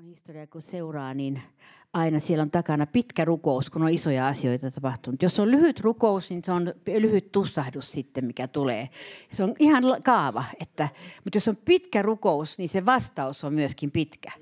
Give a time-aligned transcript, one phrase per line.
[0.00, 1.42] kirkon historiaa kun seuraa, niin
[1.92, 5.22] aina siellä on takana pitkä rukous, kun on isoja asioita tapahtunut.
[5.22, 8.88] Jos on lyhyt rukous, niin se on lyhyt tussahdus sitten, mikä tulee.
[9.30, 10.88] Se on ihan kaava, että,
[11.24, 14.32] mutta jos on pitkä rukous, niin se vastaus on myöskin pitkä.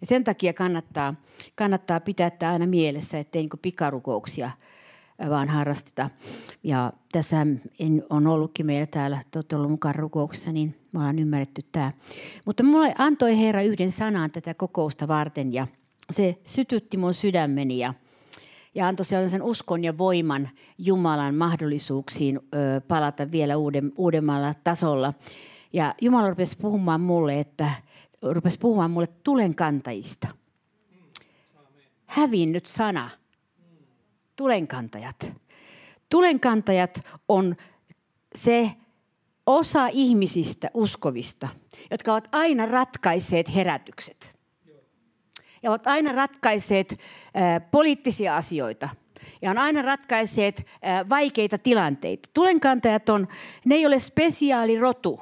[0.00, 1.14] Ja sen takia kannattaa,
[1.54, 4.50] kannattaa pitää tämä aina mielessä, ettei niin pikarukouksia
[5.30, 6.10] vaan harrasteta.
[6.62, 7.46] Ja tässä
[8.10, 11.92] on ollutkin meillä täällä, te olette ollut mukaan rukouksessa, niin me ollaan ymmärretty tämä.
[12.44, 15.66] Mutta mulle antoi Herra yhden sanan tätä kokousta varten ja
[16.10, 17.94] se sytytti mun sydämeni ja,
[18.74, 25.14] ja antoi sellaisen uskon ja voiman Jumalan mahdollisuuksiin ö, palata vielä uuden, uudemmalla tasolla.
[25.72, 27.70] Ja Jumala rupesi puhumaan mulle, että
[28.22, 30.28] rupesi puhumaan mulle tulen kantajista.
[32.06, 33.10] Hävinnyt sana.
[34.38, 35.32] Tulenkantajat.
[36.08, 37.56] Tulenkantajat on
[38.34, 38.70] se
[39.46, 41.48] osa ihmisistä uskovista,
[41.90, 44.34] jotka ovat aina ratkaiseet herätykset.
[45.62, 48.88] Ja ovat aina ratkaiseet äh, poliittisia asioita.
[49.42, 52.28] Ja on aina ratkaiseet äh, vaikeita tilanteita.
[52.34, 53.28] Tulenkantajat on,
[53.64, 55.20] ne ei ole spesiaalirotu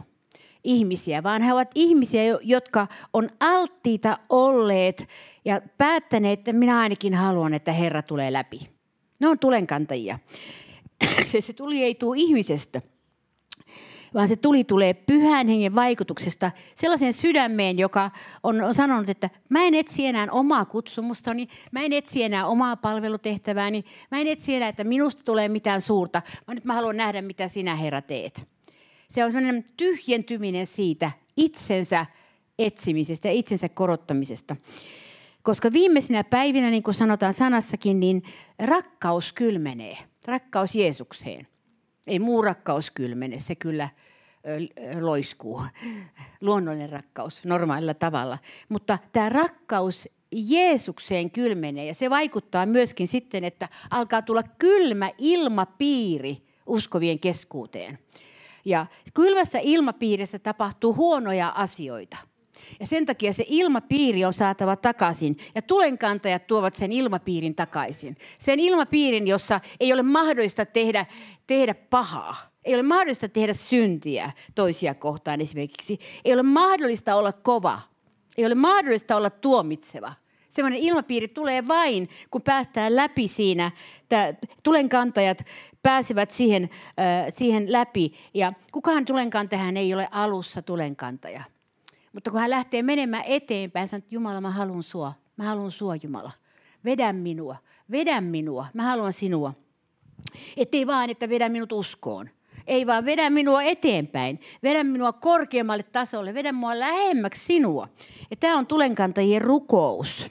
[0.65, 5.09] ihmisiä, vaan he ovat ihmisiä, jotka on alttiita olleet
[5.45, 8.76] ja päättäneet, että minä ainakin haluan, että Herra tulee läpi.
[9.21, 10.19] Ne on tulenkantajia.
[11.31, 12.83] Se, se tuli ei tule ihmisestä,
[14.15, 18.11] vaan se tuli tulee pyhän hengen vaikutuksesta sellaiseen sydämeen, joka
[18.43, 22.77] on, on sanonut, että mä en etsi enää omaa kutsumustani, mä en etsi enää omaa
[22.77, 27.23] palvelutehtävääni, mä en etsi enää, että minusta tulee mitään suurta, vaan nyt mä haluan nähdä,
[27.23, 28.49] mitä sinä Herra teet.
[29.11, 32.07] Se on sellainen tyhjentyminen siitä itsensä
[32.59, 34.57] etsimisestä ja itsensä korottamisesta.
[35.47, 38.23] Koska viimeisinä päivinä, niin kuin sanotaan sanassakin, niin
[38.59, 39.99] rakkaus kylmenee.
[40.27, 41.47] Rakkaus Jeesukseen.
[42.07, 43.89] Ei muu rakkaus kylmene, se kyllä
[45.01, 45.63] loiskuu.
[46.41, 48.39] Luonnollinen rakkaus normaalilla tavalla.
[48.69, 56.43] Mutta tämä rakkaus Jeesukseen kylmenee ja se vaikuttaa myöskin sitten, että alkaa tulla kylmä ilmapiiri
[56.67, 57.99] uskovien keskuuteen.
[58.65, 62.17] Ja kylmässä ilmapiirissä tapahtuu huonoja asioita.
[62.81, 65.37] Ja sen takia se ilmapiiri on saatava takaisin.
[65.55, 68.17] Ja tulenkantajat tuovat sen ilmapiirin takaisin.
[68.39, 71.07] Sen ilmapiirin, jossa ei ole mahdollista tehdä,
[71.47, 72.37] tehdä pahaa.
[72.65, 75.99] Ei ole mahdollista tehdä syntiä toisia kohtaan esimerkiksi.
[76.25, 77.81] Ei ole mahdollista olla kova.
[78.37, 80.13] Ei ole mahdollista olla tuomitseva.
[80.51, 83.71] Sellainen ilmapiiri tulee vain, kun päästään läpi siinä.
[84.63, 85.45] Tulenkantajat
[85.83, 88.13] pääsevät siihen, äh, siihen läpi.
[88.35, 91.45] Ja kukaan tulenkantajahan ei ole alussa tulenkantaja.
[92.17, 95.13] Mutta kun hän lähtee menemään eteenpäin, sanoo, että Jumala, mä haluan sua.
[95.37, 96.33] Mä haluan sua, Jumala.
[96.85, 97.57] Vedä minua.
[97.91, 98.67] Vedä minua.
[98.75, 99.53] Mä haluan sinua.
[100.57, 102.31] Ettei vaan, että vedä minut uskoon.
[102.67, 104.41] Ei vaan vedä minua eteenpäin.
[104.63, 106.35] Vedä minua korkeammalle tasolle.
[106.35, 107.89] Vedä minua lähemmäksi sinua.
[108.31, 110.27] Ja tämä on tulenkantajien rukous.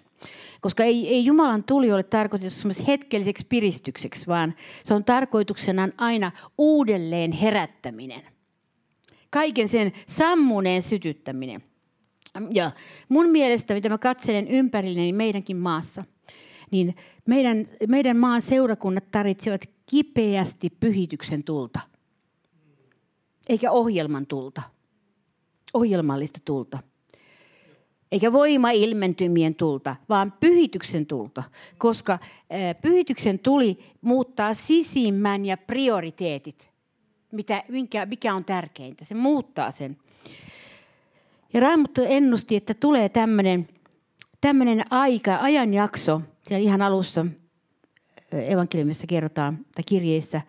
[0.62, 7.32] Koska ei, ei Jumalan tuli ole tarkoitettu hetkelliseksi piristykseksi, vaan se on tarkoituksena aina uudelleen
[7.32, 8.22] herättäminen.
[9.30, 11.64] Kaiken sen sammuneen sytyttäminen.
[12.54, 12.72] Ja
[13.10, 16.04] mun mielestä, mitä mä katselen ympärilleni niin meidänkin maassa,
[16.72, 21.80] niin meidän, meidän maan seurakunnat tarvitsevat kipeästi pyhityksen tulta.
[23.50, 24.62] Eikä ohjelman tulta.
[25.74, 26.80] Ohjelmallista tulta
[28.16, 31.44] eikä voimailmentymien tulta, vaan pyhityksen tulta,
[31.78, 32.20] koska
[32.82, 36.70] pyhityksen tuli muuttaa sisimmän ja prioriteetit,
[37.32, 37.64] mitä,
[38.06, 39.06] mikä on tärkeintä.
[39.06, 39.98] Se muuttaa sen.
[41.54, 43.68] Ja Raamattu ennusti, että tulee tämmöinen
[44.42, 47.26] tämmöinen aika, ajanjakso, siellä ihan alussa
[48.32, 50.42] evankeliumissa kerrotaan, tai kirjeissä,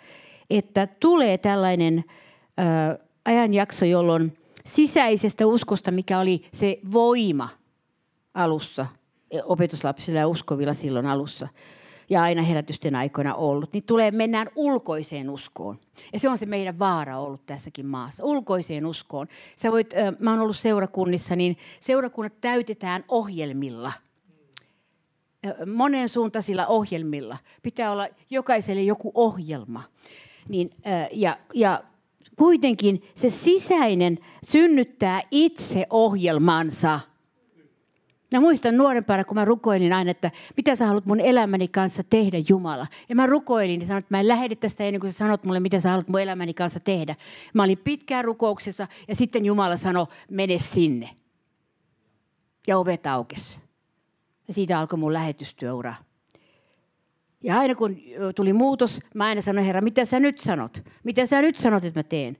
[0.50, 7.48] että tulee tällainen ö, ajanjakso, jolloin sisäisestä uskosta, mikä oli se voima
[8.34, 8.86] alussa,
[9.44, 11.48] opetuslapsilla ja uskovilla silloin alussa,
[12.10, 15.78] ja aina herätysten aikoina ollut, niin tulee, mennään ulkoiseen uskoon.
[16.12, 19.26] Ja se on se meidän vaara ollut tässäkin maassa, ulkoiseen uskoon.
[19.56, 23.92] Sä voit, mä oon ollut seurakunnissa, niin seurakunnat täytetään ohjelmilla.
[25.74, 27.38] Monen suuntaisilla ohjelmilla.
[27.62, 29.82] Pitää olla jokaiselle joku ohjelma.
[30.48, 30.70] Niin,
[31.12, 31.82] ja, ja
[32.36, 37.00] kuitenkin se sisäinen synnyttää itse ohjelmansa–
[38.34, 42.38] Mä muistan nuorempana, kun mä rukoilin aina, että mitä sä haluat mun elämäni kanssa tehdä,
[42.48, 42.86] Jumala.
[43.08, 45.60] Ja mä rukoilin ja sanoin, että mä en lähde tästä ennen kuin sä sanot mulle,
[45.60, 47.14] mitä sä haluat mun elämäni kanssa tehdä.
[47.54, 51.10] Mä olin pitkään rukouksessa ja sitten Jumala sanoi, mene sinne.
[52.66, 53.58] Ja ovet aukesi.
[54.48, 55.94] Ja siitä alkoi mun lähetystyöura.
[57.42, 57.96] Ja aina kun
[58.34, 60.82] tuli muutos, mä aina sanoin, Herra, mitä sä nyt sanot?
[61.04, 62.36] Mitä sä nyt sanot, että mä teen?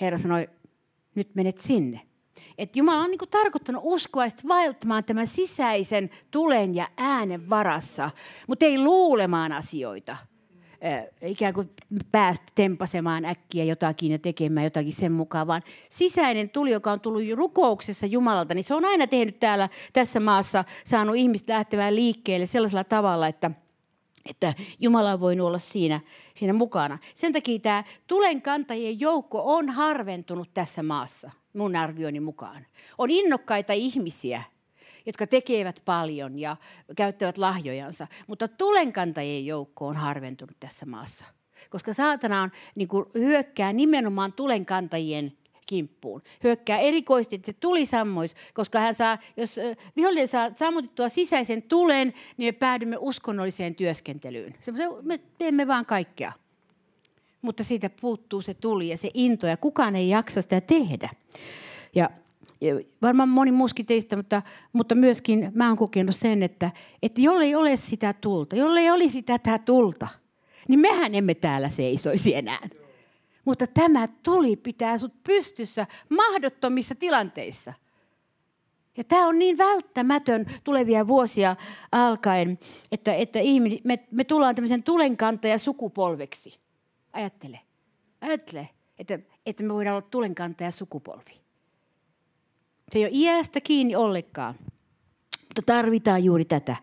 [0.00, 0.48] Herra sanoi,
[1.14, 2.00] nyt menet sinne.
[2.58, 8.10] Että Jumala on niin tarkoittanut uskovaista vaeltamaan tämän sisäisen tulen ja äänen varassa,
[8.46, 10.16] mutta ei luulemaan asioita.
[11.22, 11.70] ikään kuin
[12.12, 17.22] päästä tempasemaan äkkiä jotakin ja tekemään jotakin sen mukaan, vaan sisäinen tuli, joka on tullut
[17.34, 22.84] rukouksessa Jumalalta, niin se on aina tehnyt täällä tässä maassa, saanut ihmiset lähtemään liikkeelle sellaisella
[22.84, 23.50] tavalla, että–
[24.30, 26.00] että Jumala voinut olla siinä,
[26.34, 26.98] siinä mukana.
[27.14, 32.66] Sen takia tämä tulenkantajien joukko on harventunut tässä maassa, mun arvioni mukaan.
[32.98, 34.42] On innokkaita ihmisiä,
[35.06, 36.56] jotka tekevät paljon ja
[36.96, 41.24] käyttävät lahjojansa, mutta tulenkantajien joukko on harventunut tässä maassa.
[41.70, 45.32] Koska saatana on, niin kuin, hyökkää nimenomaan tulenkantajien
[45.66, 46.22] kimppuun.
[46.44, 49.60] Hyökkää erikoisesti, että se tuli sammois, koska hän saa, jos
[49.96, 54.54] vihollinen saa sammutettua sisäisen tulen, niin me päädymme uskonnolliseen työskentelyyn.
[55.02, 56.32] Me teemme vaan kaikkea.
[57.46, 61.10] Mutta siitä puuttuu se tuli ja se into ja kukaan ei jaksa sitä tehdä.
[61.94, 62.10] Ja
[63.02, 66.70] varmaan moni muuskin teistä, mutta, mutta myöskin mä oon kokenut sen, että,
[67.02, 70.08] että jollei ole sitä tulta, jollei olisi tätä tulta,
[70.68, 72.68] niin mehän emme täällä seisoisi enää.
[73.44, 77.72] Mutta tämä tuli pitää sut pystyssä mahdottomissa tilanteissa.
[78.96, 81.56] Ja tämä on niin välttämätön tulevia vuosia
[81.92, 82.58] alkaen,
[82.92, 86.65] että, että ihminen, me, me tullaan tämmöisen tulenkantaja sukupolveksi.
[87.16, 87.60] Ajattele.
[88.20, 88.68] Ajattele,
[88.98, 91.40] että, että me voidaan olla tulenkantaja sukupolvi.
[92.92, 94.54] Se ei ole iästä kiinni ollenkaan,
[95.40, 96.76] mutta tarvitaan juuri tätä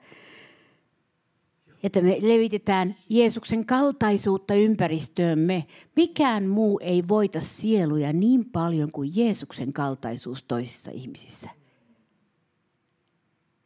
[1.83, 5.65] että me levitetään Jeesuksen kaltaisuutta ympäristöömme.
[5.95, 11.49] Mikään muu ei voita sieluja niin paljon kuin Jeesuksen kaltaisuus toisissa ihmisissä.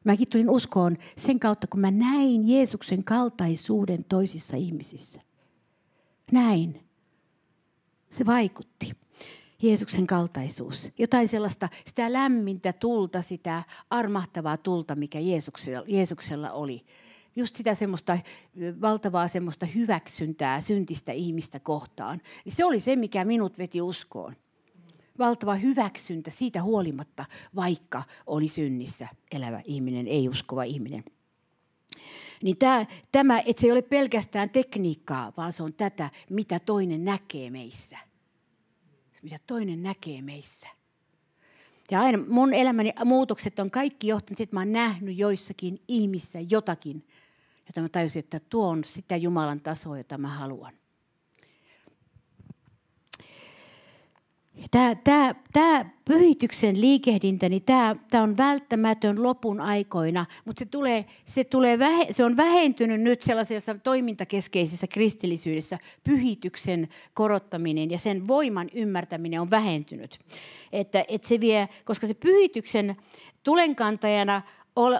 [0.03, 5.21] Mäkin tulin uskoon sen kautta, kun mä näin Jeesuksen kaltaisuuden toisissa ihmisissä.
[6.31, 6.83] Näin.
[8.09, 8.91] Se vaikutti.
[9.61, 10.91] Jeesuksen kaltaisuus.
[10.97, 16.85] Jotain sellaista, sitä lämmintä tulta, sitä armahtavaa tulta, mikä Jeesuksella, Jeesuksella oli
[17.35, 18.17] just sitä semmoista
[18.81, 22.21] valtavaa semmoista hyväksyntää syntistä ihmistä kohtaan.
[22.47, 24.35] Se oli se, mikä minut veti uskoon.
[25.19, 27.25] Valtava hyväksyntä siitä huolimatta,
[27.55, 31.03] vaikka oli synnissä elävä ihminen, ei uskova ihminen.
[32.43, 37.05] Niin tämä, tämä, että se ei ole pelkästään tekniikkaa, vaan se on tätä, mitä toinen
[37.05, 37.97] näkee meissä.
[39.21, 40.67] Mitä toinen näkee meissä.
[41.91, 47.07] Ja aina mun elämäni muutokset on kaikki johtanut, että mä oon nähnyt joissakin ihmissä jotakin,
[47.67, 50.73] jota mä tajusin, että tuo on sitä Jumalan tasoa, jota mä haluan.
[54.71, 61.05] Tämä, tämä, tämä pyhityksen liikehdintä, niin tämä, tämä on välttämätön lopun aikoina, mutta se, tulee,
[61.25, 65.79] se, tulee vähe, se on vähentynyt nyt sellaisessa toimintakeskeisessä kristillisyydessä.
[66.03, 70.19] Pyhityksen korottaminen ja sen voiman ymmärtäminen on vähentynyt.
[70.73, 72.95] Että, että se vie, koska se pyhityksen
[73.43, 74.41] tulenkantajana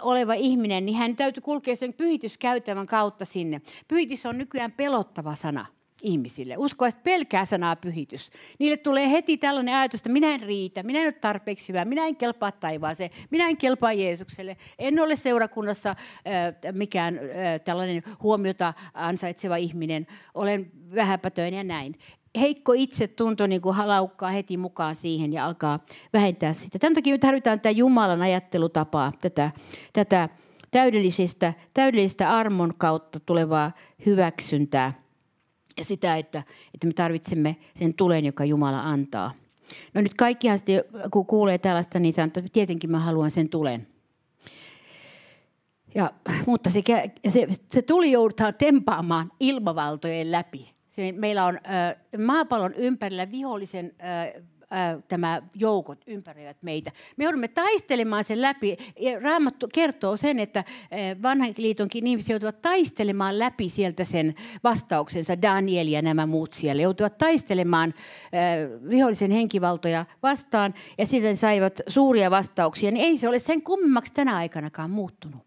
[0.02, 3.62] oleva ihminen, niin hän täytyy kulkea sen pyhityskäytävän kautta sinne.
[3.88, 5.66] Pyhitys on nykyään pelottava sana
[6.02, 6.58] ihmisille.
[6.58, 8.32] Uskovaiset pelkää sanaa pyhitys.
[8.60, 12.08] Niille tulee heti tällainen ajatus, että minä en riitä, minä en ole tarpeeksi hyvä, minä
[12.08, 15.96] en kelpaa taivaaseen, minä en kelpaa Jeesukselle, en ole seurakunnassa äh,
[16.72, 17.22] mikään äh,
[17.66, 21.96] tällainen huomiota ansaitseva ihminen, olen vähäpätöinen ja näin
[22.40, 25.80] heikko itsetunto niin kuin laukkaa heti mukaan siihen ja alkaa
[26.14, 26.80] vähentää sitä.
[26.80, 29.52] Tämän takia me tarvitaan tätä Jumalan ajattelutapaa, tätä,
[29.94, 30.30] tätä
[30.72, 33.72] täydellisestä, täydellisestä armon kautta tulevaa
[34.06, 35.07] hyväksyntää
[35.78, 36.44] ja sitä, että,
[36.74, 39.34] että me tarvitsemme sen tulen, joka Jumala antaa.
[39.94, 43.88] No nyt kaikkihan sitten, kun kuulee tällaista, niin sanoo, että tietenkin mä haluan sen tulen.
[45.96, 46.12] Ja,
[46.48, 46.82] mutta se,
[47.28, 53.96] se, se tuli joudutaan tempaamaan ilmavaltojen läpi se, meillä on ö, maapallon ympärillä vihollisen
[54.36, 54.42] ö,
[55.08, 56.92] tämä joukot ympäröivät meitä.
[57.18, 58.78] Me joudumme taistelemaan sen läpi.
[59.22, 60.64] Raamattu kertoo sen, että
[61.22, 65.42] vanhan liitonkin ihmiset joutuvat taistelemaan läpi sieltä sen vastauksensa.
[65.42, 67.94] Daniel ja nämä muut siellä joutuvat taistelemaan
[68.90, 72.92] vihollisen henkivaltoja vastaan ja sitten saivat suuria vastauksia.
[72.92, 75.47] Niin ei se ole sen kummemmaksi tänä aikanakaan muuttunut.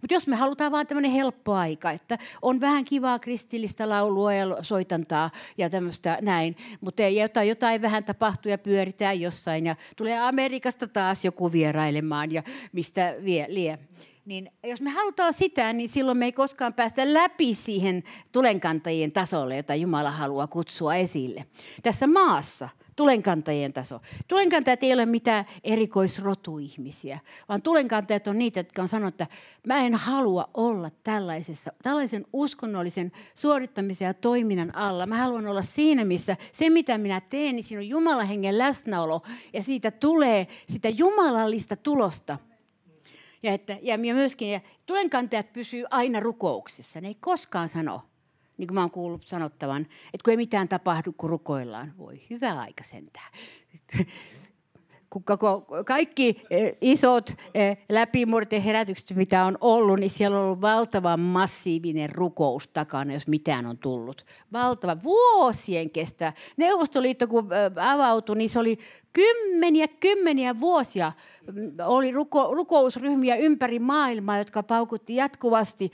[0.00, 4.56] Mutta jos me halutaan vaan tämmöinen helppo aika, että on vähän kivaa kristillistä laulua ja
[4.62, 10.88] soitantaa ja tämmöistä näin, mutta jotain, jotain vähän tapahtuu ja pyöritään jossain ja tulee Amerikasta
[10.88, 13.78] taas joku vierailemaan ja mistä vie, lie.
[14.24, 18.02] Niin jos me halutaan sitä, niin silloin me ei koskaan päästä läpi siihen
[18.32, 21.44] tulenkantajien tasolle, jota Jumala haluaa kutsua esille.
[21.82, 24.00] Tässä maassa tulenkantajien taso.
[24.28, 29.36] Tulenkantajat ei ole mitään erikoisrotuihmisiä, vaan tulenkantajat on niitä, jotka on sanonut, että
[29.66, 35.06] mä en halua olla tällaisessa, tällaisen uskonnollisen suorittamisen ja toiminnan alla.
[35.06, 39.22] Mä haluan olla siinä, missä se, mitä minä teen, niin siinä on Jumalan hengen läsnäolo
[39.52, 42.38] ja siitä tulee sitä jumalallista tulosta.
[43.42, 47.00] Ja, että, ja myöskin ja tulenkantajat pysyy aina rukouksissa.
[47.00, 48.02] Ne ei koskaan sano,
[48.58, 51.94] niin kuin mä oon kuullut sanottavan, että kun ei mitään tapahdu, kun rukoillaan.
[51.98, 53.32] Voi hyvä aika sentään.
[55.10, 55.24] Kun
[55.86, 62.68] kaikki eh, isot eh, läpimurteherätykset, mitä on ollut, niin siellä on ollut valtava massiivinen rukous
[62.68, 64.26] takana, jos mitään on tullut.
[64.52, 66.32] Valtava, vuosien kestä.
[66.56, 68.78] Neuvostoliitto kun eh, avautui, niin se oli
[69.12, 71.12] kymmeniä, kymmeniä vuosia
[71.86, 75.92] oli ruko, rukousryhmiä ympäri maailmaa, jotka paukutti jatkuvasti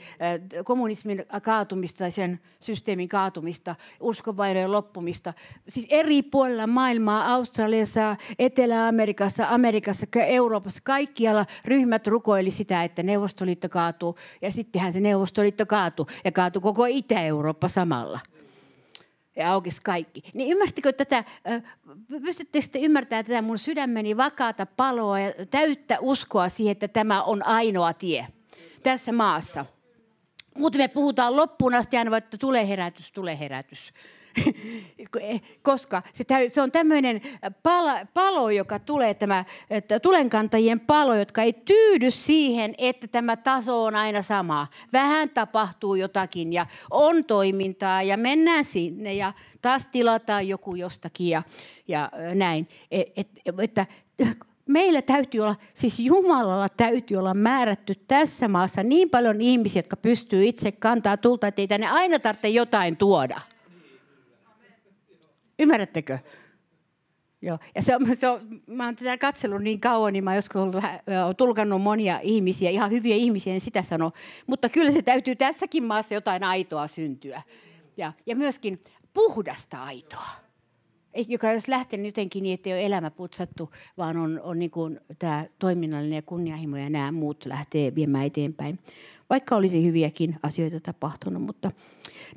[0.65, 5.33] kommunismin kaatumista ja sen systeemin kaatumista, uskonvainojen loppumista.
[5.69, 14.15] Siis eri puolilla maailmaa, Australiassa, Etelä-Amerikassa, Amerikassa, Euroopassa, kaikkialla ryhmät rukoili sitä, että Neuvostoliitto kaatuu.
[14.41, 18.19] Ja sittenhän se Neuvostoliitto kaatui ja kaatui koko Itä-Eurooppa samalla
[19.35, 20.21] ja aukesi kaikki.
[20.33, 21.23] Niin ymmärtittekö tätä,
[22.21, 27.45] pystyttekö te ymmärtämään tätä mun sydämeni vakaata paloa ja täyttä uskoa siihen, että tämä on
[27.45, 28.27] ainoa tie
[28.83, 29.65] tässä maassa.
[30.57, 33.93] Mutta me puhutaan loppuun asti aina, että tulee herätys, tulee herätys.
[35.61, 36.23] Koska se,
[36.53, 37.21] se on tämmöinen
[37.63, 39.45] palo, palo, joka tulee, tämä
[40.01, 44.67] tulenkantajien palo, jotka ei tyydy siihen, että tämä taso on aina sama.
[44.93, 51.43] Vähän tapahtuu jotakin ja on toimintaa ja mennään sinne ja taas tilataan joku jostakin ja,
[51.87, 52.67] ja näin.
[52.91, 53.27] Et, et,
[53.59, 53.85] että
[54.65, 60.45] meillä täytyy olla, siis Jumalalla täytyy olla määrätty tässä maassa niin paljon ihmisiä, jotka pystyy
[60.45, 63.41] itse kantaa tulta, että ei tänne aina tarvitse jotain tuoda.
[65.59, 66.19] Ymmärrättekö?
[67.41, 67.59] Joo.
[67.75, 70.61] Ja se on, se on, mä oon tätä katsellut niin kauan, niin mä oon joskus
[70.61, 70.83] ollut,
[71.25, 74.11] olen tulkannut monia ihmisiä, ihan hyviä ihmisiä, en sitä sano.
[74.47, 77.41] Mutta kyllä se täytyy tässäkin maassa jotain aitoa syntyä.
[77.97, 78.83] Ja, ja myöskin
[79.13, 80.29] puhdasta aitoa.
[81.27, 84.71] Joka jos lähtee jotenkin niin, että ei ole elämä putsattu, vaan on, on niin
[85.19, 88.79] tämä toiminnallinen ja kunnianhimo ja nämä muut lähtee viemään eteenpäin
[89.29, 91.43] vaikka olisi hyviäkin asioita tapahtunut.
[91.43, 91.71] Mutta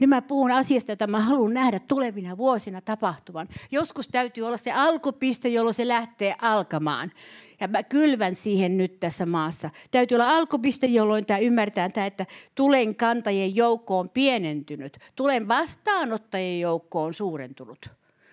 [0.01, 3.49] nyt mä puhun asiasta, jota mä haluan nähdä tulevina vuosina tapahtuvan.
[3.71, 7.13] Joskus täytyy olla se alkupiste, jolloin se lähtee alkamaan.
[7.61, 9.71] Ja mä kylvän siihen nyt tässä maassa.
[9.91, 14.99] Täytyy olla alkupiste, jolloin tämä ymmärtää tämä, että tulen kantajien joukko on pienentynyt.
[15.17, 17.91] Tulen vastaanottajien joukko on suurentunut.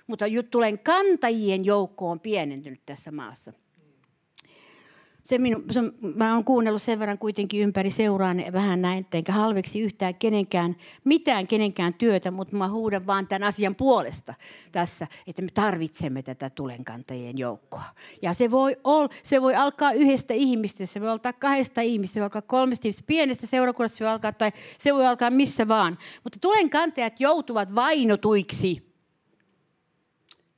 [0.07, 3.53] Mutta tulen kantajien joukko on pienentynyt tässä maassa
[5.25, 5.79] se minu, se,
[6.15, 11.47] mä oon kuunnellut sen verran kuitenkin ympäri seuraan vähän näin, enkä halveksi yhtään kenenkään, mitään
[11.47, 14.33] kenenkään työtä, mutta mä huudan vaan tämän asian puolesta
[14.71, 17.83] tässä, että me tarvitsemme tätä tulenkantajien joukkoa.
[18.21, 22.19] Ja se voi, ol, se voi alkaa yhdestä ihmistä, se voi alkaa kahdesta ihmistä, se
[22.19, 25.97] voi alkaa kolmesta ihmistä, pienestä seurakunnasta se voi alkaa, tai se voi alkaa missä vaan.
[26.23, 28.94] Mutta tulenkantajat joutuvat vainotuiksi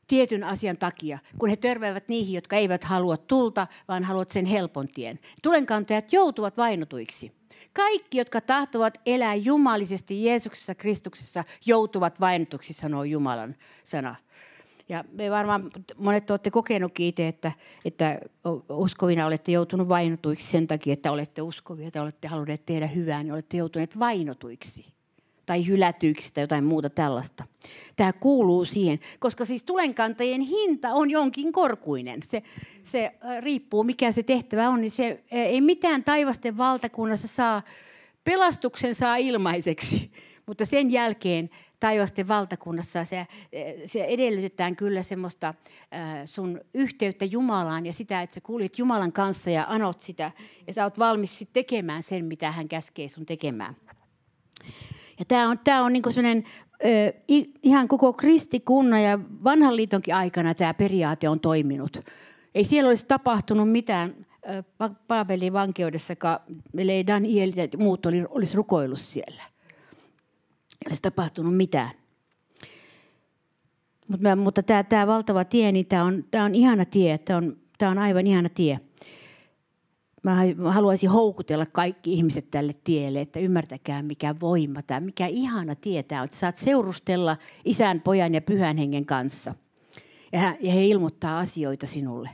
[0.07, 4.87] tietyn asian takia, kun he törmäävät niihin, jotka eivät halua tulta, vaan haluavat sen helpon
[4.87, 5.19] tien.
[5.43, 7.31] Tulenkantajat joutuvat vainotuiksi.
[7.73, 14.15] Kaikki, jotka tahtovat elää jumalisesti Jeesuksessa Kristuksessa, joutuvat vainotuksi, sanoo Jumalan sana.
[14.89, 17.51] Ja me varmaan monet olette kokenutkin itse, että,
[17.85, 18.19] että
[18.69, 23.33] uskovina olette joutunut vainotuiksi sen takia, että olette uskovia tai olette halunneet tehdä hyvää, niin
[23.33, 24.96] olette joutuneet vainotuiksi
[25.47, 27.43] tai hylätyiksi tai jotain muuta tällaista.
[27.95, 32.19] Tämä kuuluu siihen, koska siis tulenkantajien hinta on jonkin korkuinen.
[32.27, 32.43] Se,
[32.83, 37.61] se äh, riippuu, mikä se tehtävä on, niin se äh, ei mitään taivasten valtakunnassa saa,
[38.23, 40.11] pelastuksen saa ilmaiseksi,
[40.47, 41.49] mutta sen jälkeen
[41.79, 43.27] taivasten valtakunnassa se, äh,
[43.85, 45.53] se edellytetään kyllä semmoista
[46.25, 50.31] sun yhteyttä Jumalaan ja sitä, että sä kuljet Jumalan kanssa ja anot sitä
[50.67, 53.75] ja sä oot valmis tekemään sen, mitä hän käskee sun tekemään.
[55.19, 56.43] Ja tämä on, tää on niinku sellainen
[57.63, 61.97] ihan koko kristikunnan ja vanhan liitonkin aikana tämä periaate on toiminut.
[62.55, 64.25] Ei siellä olisi tapahtunut mitään
[65.07, 66.13] Paabelin vankeudessa,
[66.77, 69.43] ellei Daniel ja muut oli, olisi rukoillut siellä.
[70.71, 71.91] Ei olisi tapahtunut mitään.
[74.07, 77.17] Mutta, mutta tämä, tämä valtava tie, niin tämä on, tämä on ihana tie.
[77.17, 78.79] Tämä on, tämä on aivan ihana tie
[80.55, 86.03] mä haluaisin houkutella kaikki ihmiset tälle tielle, että ymmärtäkää mikä voima tämä, mikä ihana tie
[86.03, 86.25] tämä on.
[86.25, 89.55] Että saat seurustella isän, pojan ja pyhän hengen kanssa.
[90.31, 92.29] Ja, ja he ilmoittaa asioita sinulle.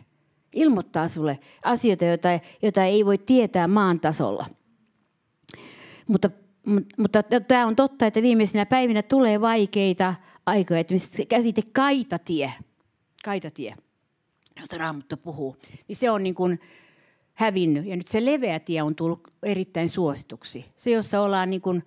[0.54, 2.30] Ilmoittaa sulle asioita, joita,
[2.62, 4.46] joita ei voi tietää maan tasolla.
[6.08, 6.30] Mutta,
[6.98, 10.80] mutta tämä on totta, että viimeisinä päivinä tulee vaikeita aikoja.
[10.80, 10.94] Että
[11.30, 12.54] käsite kaitatie.
[13.26, 13.76] kaitatie,
[14.60, 15.58] josta Raamattu puhuu,
[15.88, 16.60] niin se on niin kuin
[17.34, 17.86] hävinnyt.
[17.86, 20.66] Ja nyt se leveä tie on tullut erittäin suosituksi.
[20.76, 21.84] Se, jossa ollaan, niin kuin,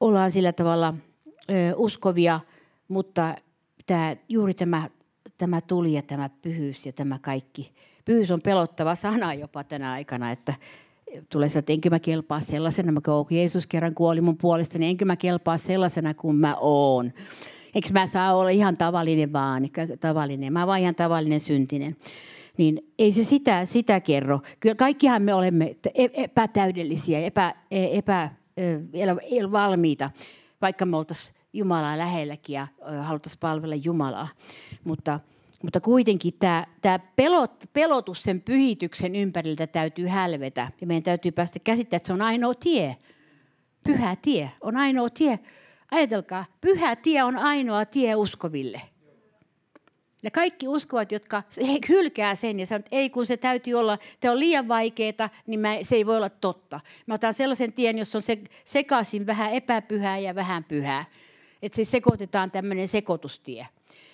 [0.00, 0.94] ollaan sillä tavalla
[1.50, 2.40] ö, uskovia,
[2.88, 3.36] mutta
[3.86, 4.90] tämä, juuri tämä,
[5.38, 7.72] tämä tuli ja tämä pyhyys ja tämä kaikki.
[8.04, 10.54] Pyhyys on pelottava sana jopa tänä aikana, että
[11.28, 15.04] tulee sanoa, että enkö mä kelpaa sellaisena, kun Jeesus kerran kuoli mun puolesta, niin enkö
[15.04, 17.12] mä kelpaa sellaisena kuin mä oon.
[17.74, 19.68] Eikö mä saa olla ihan tavallinen vaan,
[20.00, 20.52] tavallinen.
[20.52, 21.96] Mä vaan ihan tavallinen syntinen.
[22.58, 24.40] Niin ei se sitä, sitä kerro.
[24.60, 30.10] Kyllä kaikkihan me olemme e- epätäydellisiä, epä, e- epä, epä valmiita,
[30.62, 32.66] vaikka me oltaisiin Jumalaa lähelläkin ja
[33.02, 34.28] haluttaisiin palvella Jumalaa.
[34.84, 35.20] Mutta,
[35.62, 40.72] mutta kuitenkin tämä, tämä pelot, pelotus sen pyhityksen ympäriltä täytyy hälvetä.
[40.80, 42.96] Ja meidän täytyy päästä käsittämään, että se on ainoa tie.
[43.84, 45.38] Pyhä tie on ainoa tie.
[45.90, 48.82] Ajatelkaa, pyhä tie on ainoa tie uskoville.
[50.22, 51.42] Ja kaikki uskovat, jotka
[51.88, 55.60] hylkää sen ja sanoo, että ei kun se täytyy olla, te on liian vaikeaa, niin
[55.60, 56.80] mä, se ei voi olla totta.
[57.06, 61.04] Mä otan sellaisen tien, jossa on se, sekaisin vähän epäpyhää ja vähän pyhää
[61.62, 63.66] että se sekoitetaan tämmöinen sekoitustie,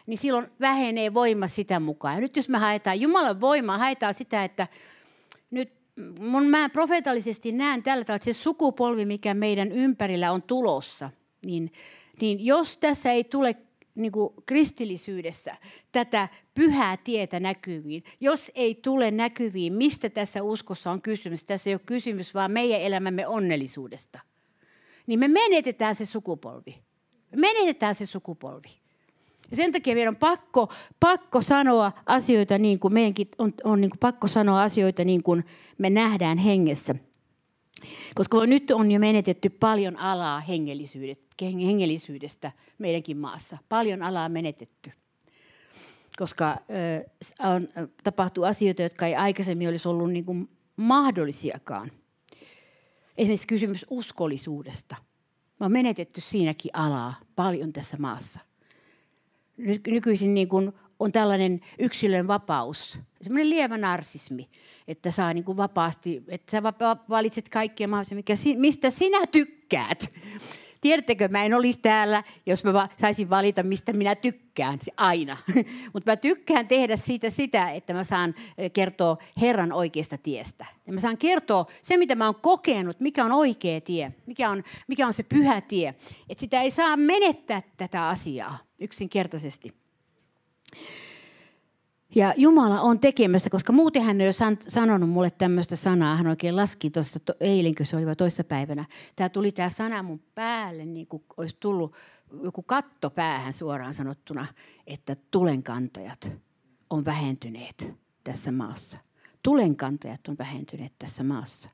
[0.06, 2.14] niin silloin vähenee voima sitä mukaan.
[2.14, 4.68] Ja nyt jos me haetaan Jumalan voimaa, haetaan sitä, että
[5.50, 5.72] nyt
[6.18, 11.10] mun, mä profeetallisesti näen tällä tavalla, että se sukupolvi, mikä meidän ympärillä on tulossa,
[11.46, 11.72] niin,
[12.20, 13.56] niin jos tässä ei tule
[13.94, 15.56] niin kuin kristillisyydessä
[15.92, 21.74] tätä pyhää tietä näkyviin, jos ei tule näkyviin, mistä tässä uskossa on kysymys, tässä ei
[21.74, 24.18] ole kysymys vaan meidän elämämme onnellisuudesta,
[25.06, 26.74] niin me menetetään se sukupolvi
[27.36, 28.68] menetetään se sukupolvi.
[29.50, 33.90] Ja sen takia meidän on pakko, pakko sanoa asioita niin kuin meidänkin on, on niin
[33.90, 35.44] kuin pakko sanoa asioita niin kuin
[35.78, 36.94] me nähdään hengessä.
[38.14, 40.40] Koska nyt on jo menetetty paljon alaa
[41.48, 43.58] hengellisyydestä meidänkin maassa.
[43.68, 44.92] Paljon alaa menetetty.
[46.18, 46.56] Koska
[47.38, 47.68] on,
[48.04, 51.92] tapahtuu asioita, jotka ei aikaisemmin olisi ollut niin kuin mahdollisiakaan.
[53.16, 54.96] Esimerkiksi kysymys uskollisuudesta–
[55.62, 58.40] me on menetetty siinäkin alaa paljon tässä maassa.
[59.86, 60.72] Nykyisin niin kuin
[61.02, 64.48] on tällainen yksilön vapaus, semmoinen lievä narsismi,
[64.88, 66.62] että saa niin kuin vapaasti, että sä
[67.08, 70.12] valitset kaikkea mahdollista, mikä, mistä sinä tykkäät.
[70.80, 75.36] Tiedättekö, mä en olisi täällä, jos mä saisin valita, mistä minä tykkään, aina.
[75.92, 80.66] Mutta mä tykkään tehdä siitä sitä, että mä saan eh, kertoa Herran oikeasta tiestä.
[80.86, 84.62] Ja mä saan kertoa se, mitä mä oon kokenut, mikä on oikea tie, mikä on,
[84.88, 85.94] mikä on se pyhä tie.
[86.28, 89.81] Että sitä ei saa menettää tätä asiaa yksinkertaisesti.
[92.14, 96.16] Ja Jumala on tekemässä, koska muuten hän ei ole sanonut mulle tämmöistä sanaa.
[96.16, 98.84] Hän oikein laski tuossa to, eilen, kun se oli toissa päivänä.
[99.16, 101.94] Tämä tuli tämä sana mun päälle, niin kuin olisi tullut
[102.42, 104.46] joku katto päähän suoraan sanottuna,
[104.86, 106.32] että tulenkantajat
[106.90, 107.92] on vähentyneet
[108.24, 108.98] tässä maassa.
[109.42, 111.70] Tulenkantajat on vähentyneet tässä maassa.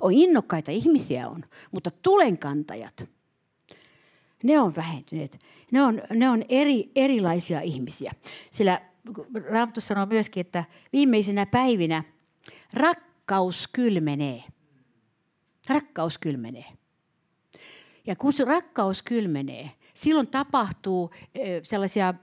[0.00, 3.08] On innokkaita ihmisiä on, mutta tulenkantajat,
[4.42, 5.38] ne on vähentyneet.
[5.72, 8.12] Ne on, ne on eri, erilaisia ihmisiä.
[8.50, 8.80] Sillä
[9.50, 12.04] Raamattu sanoo myöskin, että viimeisinä päivinä
[12.74, 14.44] rakkaus kylmenee.
[15.68, 16.64] Rakkaus kylmenee.
[18.06, 21.10] Ja kun se rakkaus kylmenee, silloin tapahtuu
[21.62, 22.14] sellaisia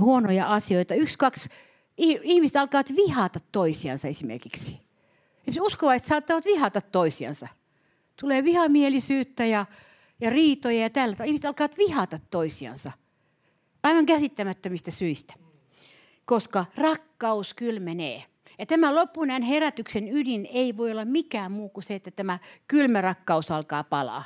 [0.00, 0.94] huonoja asioita.
[0.94, 1.48] Yksi, kaksi,
[1.96, 4.80] ihmiset alkavat vihata toisiansa esimerkiksi.
[5.60, 7.48] Uskovaiset saattavat vihata toisiansa.
[8.20, 9.66] Tulee vihamielisyyttä ja,
[10.22, 11.24] ja riitoja ja tällä.
[11.24, 12.92] Ihmiset alkavat vihata toisiansa.
[13.82, 15.34] Aivan käsittämättömistä syistä
[16.24, 18.24] koska rakkaus kylmenee.
[18.58, 23.00] Ja tämä loppuinen herätyksen ydin ei voi olla mikään muu kuin se, että tämä kylmä
[23.00, 24.24] rakkaus alkaa palaa.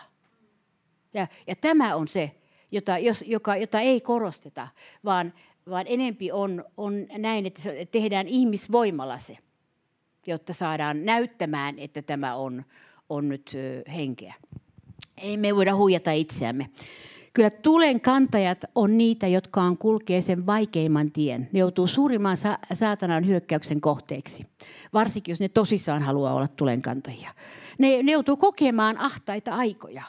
[1.14, 2.30] Ja, ja tämä on se,
[2.72, 4.68] jota, jos, joka, jota ei korosteta,
[5.04, 5.32] vaan,
[5.70, 9.38] vaan enempi on, on näin, että tehdään ihmisvoimalla se,
[10.26, 12.64] jotta saadaan näyttämään, että tämä on,
[13.08, 13.52] on nyt
[13.94, 14.34] henkeä.
[15.16, 16.70] Ei me voida huijata itseämme.
[17.32, 21.48] Kyllä tulen kantajat on niitä, jotka on kulkee sen vaikeimman tien.
[21.52, 24.46] Ne joutuu suurimman sa- saatanan hyökkäyksen kohteeksi.
[24.92, 27.30] Varsinkin, jos ne tosissaan haluaa olla tulenkantajia.
[27.78, 30.02] Ne, ne joutuu kokemaan ahtaita aikoja.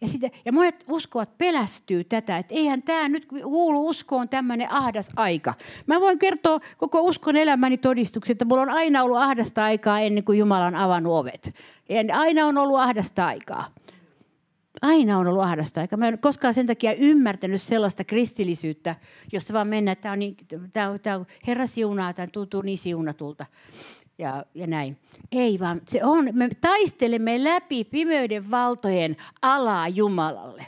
[0.00, 5.10] Ja, sitä, ja monet uskovat pelästyy tätä, että eihän tämä nyt kuulu uskoon tämmöinen ahdas
[5.16, 5.54] aika.
[5.86, 10.24] Mä voin kertoa koko uskon elämäni todistuksen, että mulla on aina ollut ahdasta aikaa ennen
[10.24, 11.50] kuin Jumala on avannut ovet.
[11.88, 13.66] Ja aina on ollut ahdasta aikaa.
[14.84, 15.96] Aina on ollut ahdasta aika.
[15.96, 18.96] Mä en koskaan sen takia ymmärtänyt sellaista kristillisyyttä,
[19.32, 20.36] jossa vaan mennään, että tämä on, niin,
[20.72, 23.46] tämä on, tämä on Herra siunaa, tämä tuntuu niin siunatulta
[24.18, 24.96] ja, ja näin.
[25.32, 30.66] Ei vaan, se on, me taistelemme läpi pimeyden valtojen alaa Jumalalle.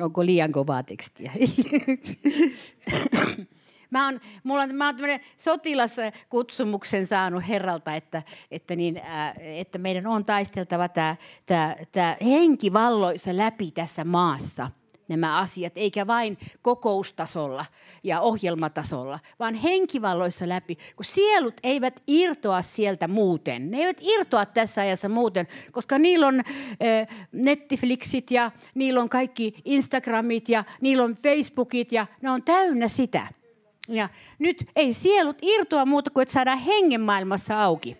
[0.00, 1.32] Onko liian kovaa tekstiä?
[3.90, 9.78] Mä oon, mulla on, mä oon tämmöinen sotilaskutsumuksen saanut herralta, että, että, niin, äh, että
[9.78, 14.70] meidän on taisteltava tämä, tämä, tämä henki valloissa läpi tässä maassa
[15.10, 17.64] nämä asiat, eikä vain kokoustasolla
[18.02, 23.70] ja ohjelmatasolla, vaan henkivalloissa läpi, kun sielut eivät irtoa sieltä muuten.
[23.70, 29.54] Ne eivät irtoa tässä ajassa muuten, koska niillä on äh, Netflixit ja niillä on kaikki
[29.64, 33.39] Instagramit ja niillä on Facebookit ja ne on täynnä sitä.
[33.88, 37.96] Ja nyt ei sielut irtoa muuta kuin, että saadaan hengen maailmassa auki.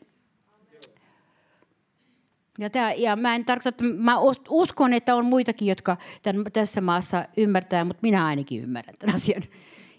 [2.59, 6.81] Ja, tämä, ja mä en tarkoita, että mä uskon, että on muitakin, jotka tämän, tässä
[6.81, 9.43] maassa ymmärtää, mutta minä ainakin ymmärrän tämän asian.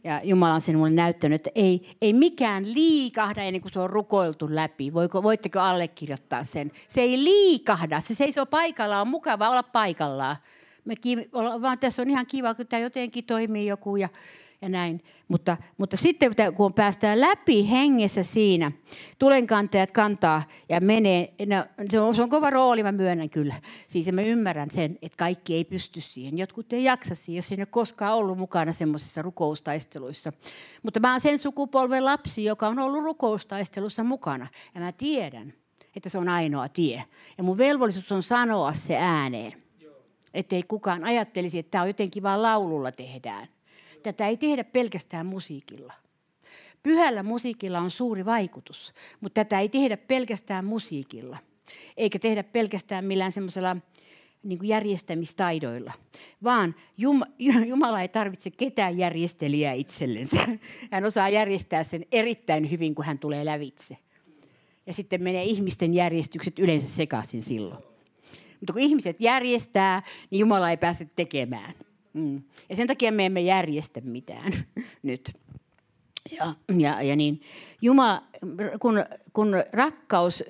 [0.03, 3.89] Ja Jumala on sen mulle näyttänyt, että ei, ei mikään liikahda ennen kuin se on
[3.89, 4.93] rukoiltu läpi.
[4.93, 6.71] Voiko, voitteko allekirjoittaa sen?
[6.87, 10.35] Se ei liikahda, se seisoo paikallaan, on mukava olla paikallaan.
[10.85, 10.95] Me,
[11.61, 14.09] vaan tässä on ihan kiva, kun tämä jotenkin toimii joku ja
[14.61, 15.03] ja näin.
[15.27, 18.71] Mutta, mutta sitten kun päästään läpi hengessä siinä,
[19.19, 23.55] tulenkantajat kantaa ja menee, no, se, on, se on kova rooli, mä myönnän kyllä.
[23.87, 26.37] Siis mä ymmärrän sen, että kaikki ei pysty siihen.
[26.37, 30.33] Jotkut ei jaksa siihen, jos ei ole koskaan ollut mukana semmoisissa rukoustaisteluissa.
[30.83, 34.47] Mutta mä oon sen sukupolven lapsi, joka on ollut rukoustaistelussa mukana.
[34.75, 35.53] Ja mä tiedän,
[35.95, 37.03] että se on ainoa tie.
[37.37, 39.53] Ja mun velvollisuus on sanoa se ääneen.
[40.33, 43.47] Että ei kukaan ajattelisi, että tämä on jotenkin vaan laululla tehdään
[44.03, 45.93] tätä ei tehdä pelkästään musiikilla.
[46.83, 51.37] Pyhällä musiikilla on suuri vaikutus, mutta tätä ei tehdä pelkästään musiikilla.
[51.97, 53.77] Eikä tehdä pelkästään millään semmoisella
[54.43, 55.93] niin järjestämistaidoilla,
[56.43, 56.75] vaan
[57.67, 60.47] Jumala ei tarvitse ketään järjestelijää itsellensä.
[60.91, 63.97] Hän osaa järjestää sen erittäin hyvin, kun hän tulee lävitse.
[64.85, 67.83] Ja sitten menee ihmisten järjestykset yleensä sekaisin silloin.
[68.59, 71.73] Mutta kun ihmiset järjestää, niin Jumala ei pääse tekemään.
[72.13, 72.43] Mm.
[72.69, 74.51] Ja sen takia me emme järjestä mitään
[75.03, 75.31] nyt.
[76.37, 76.45] Ja,
[76.77, 77.41] ja, ja niin,
[77.81, 78.23] Jumala,
[78.79, 80.43] kun, kun rakkaus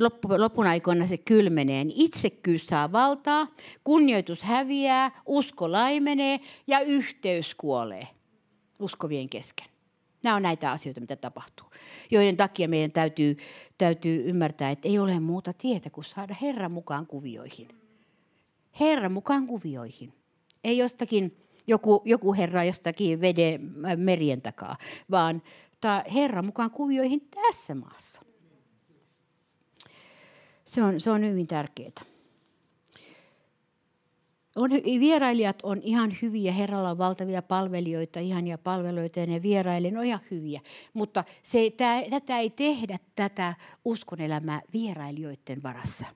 [0.00, 3.46] loppu, lopun aikoina se kylmenee, niin itsekkyys saa valtaa,
[3.84, 8.08] kunnioitus häviää, usko laimenee ja yhteys kuolee
[8.80, 9.66] uskovien kesken.
[10.22, 11.66] Nämä on näitä asioita, mitä tapahtuu,
[12.10, 13.36] joiden takia meidän täytyy,
[13.78, 17.68] täytyy ymmärtää, että ei ole muuta tietä kuin saada Herran mukaan kuvioihin.
[18.80, 20.12] Herran mukaan kuvioihin.
[20.64, 24.76] Ei jostakin joku, joku herra jostakin veden äh, merien takaa,
[25.10, 25.42] vaan
[25.80, 28.22] tämä Herra mukaan kuvioihin tässä maassa.
[30.64, 31.92] Se on, se on hyvin tärkeää.
[34.56, 40.04] On, vierailijat on ihan hyviä, Herralla on valtavia palvelijoita, ihania palveluita ja ne vierailijat on
[40.04, 40.60] ihan hyviä.
[40.94, 46.06] Mutta se, tää, tätä ei tehdä tätä uskonelämää vierailijoiden varassa.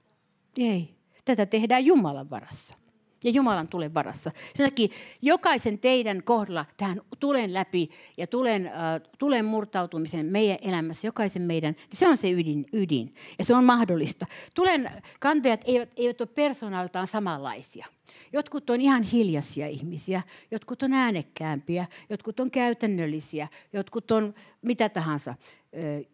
[0.58, 2.81] Ei, tätä tehdään Jumalan varassa
[3.24, 4.30] ja Jumalan tulen varassa.
[4.54, 4.88] Sen takia
[5.22, 8.72] jokaisen teidän kohdalla tähän tulen läpi ja tulen, äh,
[9.18, 13.64] tulen murtautumisen meidän elämässä, jokaisen meidän, niin se on se ydin, ydin ja se on
[13.64, 14.26] mahdollista.
[14.54, 17.86] Tulen kantajat eivät, eivät ole persoonaltaan samanlaisia.
[18.32, 25.34] Jotkut on ihan hiljaisia ihmisiä, jotkut on äänekkäämpiä, jotkut on käytännöllisiä, jotkut on mitä tahansa.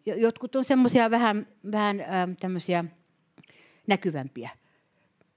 [0.05, 1.97] Jotkut on semmoisia vähän, vähän
[2.39, 2.85] tämmöisiä
[3.87, 4.49] näkyvämpiä.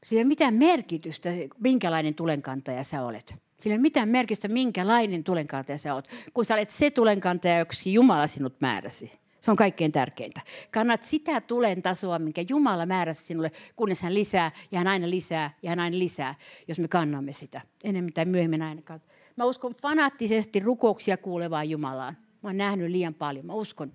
[0.04, 3.34] Sillä ei ole mitään merkitystä, minkälainen tulenkantaja sä olet.
[3.60, 7.92] Sillä ei ole mitään merkitystä, minkälainen tulenkantaja sä olet, kun sä olet se tulenkantaja, joksi
[7.92, 9.12] Jumala sinut määräsi.
[9.40, 10.40] Se on kaikkein tärkeintä.
[10.70, 15.54] Kannat sitä tulen tasoa, minkä Jumala määräsi sinulle, kunnes hän lisää ja hän aina lisää
[15.62, 16.34] ja hän aina lisää,
[16.68, 17.60] jos me kannamme sitä.
[17.84, 19.00] Enemmän tai myöhemmin ainakaan.
[19.36, 22.16] Mä uskon fanaattisesti rukouksia kuulevaan Jumalaan.
[22.42, 23.46] Mä oon nähnyt liian paljon.
[23.46, 23.92] Mä uskon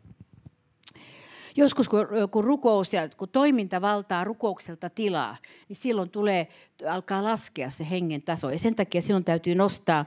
[1.57, 5.37] joskus kun, kun rukous ja kun toiminta valtaa rukoukselta tilaa,
[5.69, 6.47] niin silloin tulee,
[6.89, 8.49] alkaa laskea se hengen taso.
[8.49, 10.05] Ja sen takia silloin täytyy nostaa,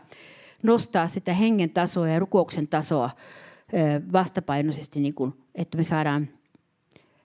[0.63, 3.11] nostaa sitä hengen tasoa ja rukouksen tasoa
[4.13, 6.29] vastapainoisesti, niin kuin, että me saadaan,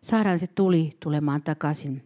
[0.02, 2.04] saadaan se tuli tulemaan takaisin.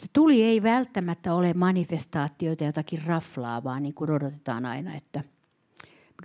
[0.00, 5.24] Se tuli ei välttämättä ole manifestaatioita jotakin raflaavaa, niin kuin odotetaan aina, että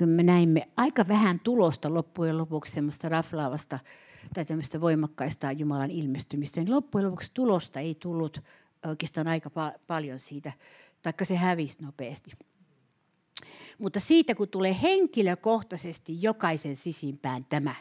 [0.05, 3.79] me näimme aika vähän tulosta loppujen lopuksi semmoista raflaavasta
[4.33, 8.43] tai tämmöistä voimakkaista Jumalan ilmestymistä, niin loppujen lopuksi tulosta ei tullut
[8.85, 10.53] oikeastaan aika pa- paljon siitä,
[11.01, 12.31] taikka se hävisi nopeasti.
[13.77, 17.75] Mutta siitä, kun tulee henkilökohtaisesti jokaisen sisimpään tämä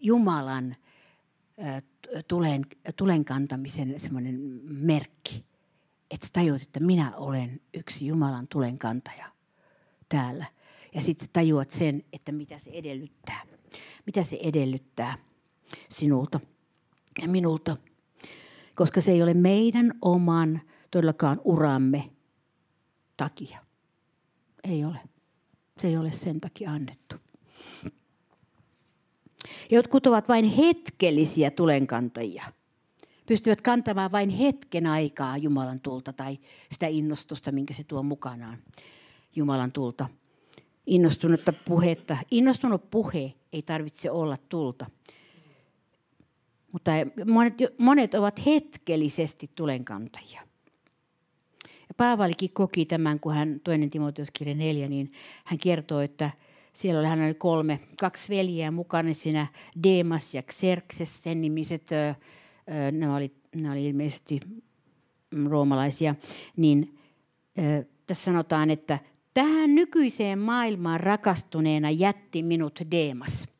[0.00, 0.74] Jumalan
[2.28, 5.44] tulen, tulen kantamisen semmoinen merkki,
[6.10, 9.30] että tajuat, että minä olen yksi Jumalan tulen kantaja
[10.08, 10.46] täällä.
[10.94, 13.42] Ja sitten tajuat sen, että mitä se edellyttää.
[14.06, 15.18] Mitä se edellyttää
[15.88, 16.40] sinulta
[17.22, 17.76] ja minulta,
[18.74, 20.60] koska se ei ole meidän oman
[20.90, 22.10] todellakaan uramme
[23.16, 23.58] takia.
[24.64, 24.98] Ei ole.
[25.78, 27.16] Se ei ole sen takia annettu.
[29.70, 32.44] Jotkut ovat vain hetkellisiä tulenkantajia.
[33.26, 36.38] Pystyvät kantamaan vain hetken aikaa Jumalan tulta tai
[36.72, 38.58] sitä innostusta, minkä se tuo mukanaan.
[39.36, 40.08] Jumalan tulta.
[40.86, 42.16] Innostunutta puhetta.
[42.30, 44.90] Innostunut puhe ei tarvitse olla tulta.
[46.74, 46.90] Mutta
[47.26, 50.40] monet, monet ovat hetkellisesti tulenkantajia.
[51.64, 55.12] Ja Paavalikin koki tämän, kun hän toinen Timoteoskirja 4, niin
[55.44, 56.30] hän kertoi, että
[56.72, 59.46] siellä oli, hän oli kolme, kaksi veljeä mukana siinä,
[59.82, 61.90] Demas ja Xerxes, sen nimiset,
[62.92, 64.40] nämä oli, nämä oli ilmeisesti
[65.48, 66.14] roomalaisia,
[66.56, 66.98] niin
[68.06, 68.98] tässä sanotaan, että
[69.34, 73.48] tähän nykyiseen maailmaan rakastuneena jätti minut Demas–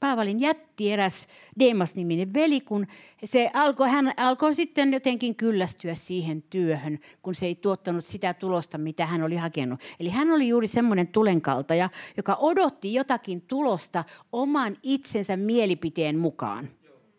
[0.00, 1.26] Paavalin jätti eräs
[1.58, 2.86] Deemas-niminen veli, kun
[3.24, 8.78] se alkoi, hän alkoi sitten jotenkin kyllästyä siihen työhön, kun se ei tuottanut sitä tulosta,
[8.78, 9.80] mitä hän oli hakenut.
[10.00, 16.68] Eli hän oli juuri semmoinen tulenkaltaja, joka odotti jotakin tulosta oman itsensä mielipiteen mukaan,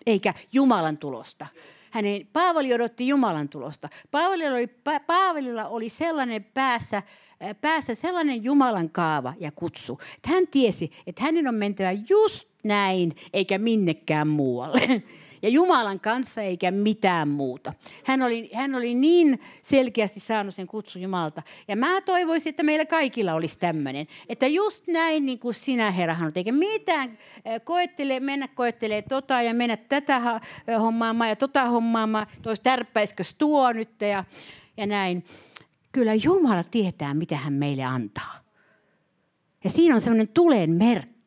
[0.05, 1.47] eikä Jumalan tulosta.
[1.91, 3.89] Hänen, Paavali odotti Jumalan tulosta.
[4.11, 4.67] Paavalilla oli,
[5.07, 7.03] Paavalilla oli sellainen päässä,
[7.61, 13.15] päässä sellainen Jumalan kaava ja kutsu, että hän tiesi, että hänen on mentävä just näin,
[13.33, 14.81] eikä minnekään muualle.
[15.41, 17.73] Ja Jumalan kanssa eikä mitään muuta.
[18.03, 21.43] Hän oli, hän oli niin selkeästi saanut sen kutsun Jumalta.
[21.67, 24.07] Ja mä toivoisin, että meillä kaikilla olisi tämmöinen.
[24.29, 27.17] Että just näin niin kuin sinä, Herra, hanut, eikä mitään
[27.63, 30.41] koettele, mennä koettelee tota ja mennä tätä
[30.79, 32.27] hommaamaan ja tota hommaamaan.
[32.41, 34.23] Tois tärppäisikö tuo nyt ja,
[34.77, 35.23] ja näin.
[35.91, 38.39] Kyllä Jumala tietää, mitä hän meille antaa.
[39.63, 41.18] Ja siinä on semmoinen tulen merkki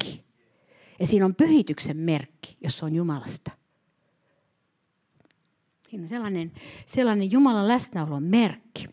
[1.02, 3.50] ja siinä on pyhityksen merkki, jos se on Jumalasta.
[5.88, 6.52] Siinä on sellainen,
[6.86, 8.88] sellainen Jumalan läsnäolon merkki.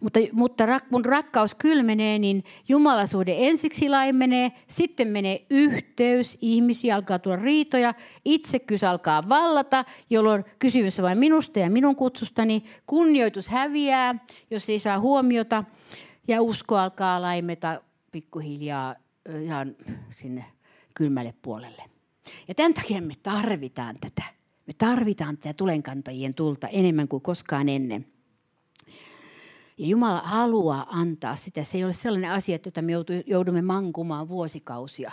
[0.00, 7.18] Mutta, mutta rak, kun rakkaus kylmenee, niin Jumalasuhde ensiksi laimenee, sitten menee yhteys, ihmisiä alkaa
[7.18, 7.94] tulla riitoja,
[8.24, 14.14] itsekkyys alkaa vallata, jolloin kysymys on vain minusta ja minun kutsustani, kunnioitus häviää,
[14.50, 15.64] jos ei saa huomiota,
[16.28, 19.01] ja usko alkaa laimeta pikkuhiljaa
[19.42, 19.76] ihan
[20.10, 20.44] sinne
[20.94, 21.82] kylmälle puolelle.
[22.48, 24.22] Ja tämän takia me tarvitaan tätä.
[24.66, 28.06] Me tarvitaan tätä tulenkantajien tulta enemmän kuin koskaan ennen.
[29.78, 31.64] Ja Jumala haluaa antaa sitä.
[31.64, 32.92] Se ei ole sellainen asia, jota me
[33.26, 35.12] joudumme mankumaan vuosikausia.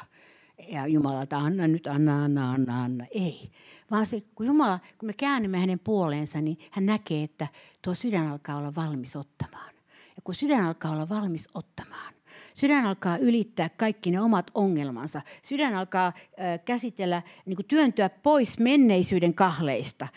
[0.68, 3.06] Ja Jumalalta anna nyt, anna, anna, anna, anna.
[3.12, 3.52] Ei.
[3.92, 7.48] Vaan se, kun Jumala, kun me käännymme hänen puoleensa, niin hän näkee, että
[7.82, 9.74] tuo sydän alkaa olla valmis ottamaan.
[10.16, 12.14] Ja kun sydän alkaa olla valmis ottamaan,
[12.54, 15.22] Sydän alkaa ylittää kaikki ne omat ongelmansa.
[15.44, 16.14] Sydän alkaa
[16.66, 20.08] käsitellä, niin kuin työntyä pois menneisyyden kahleista.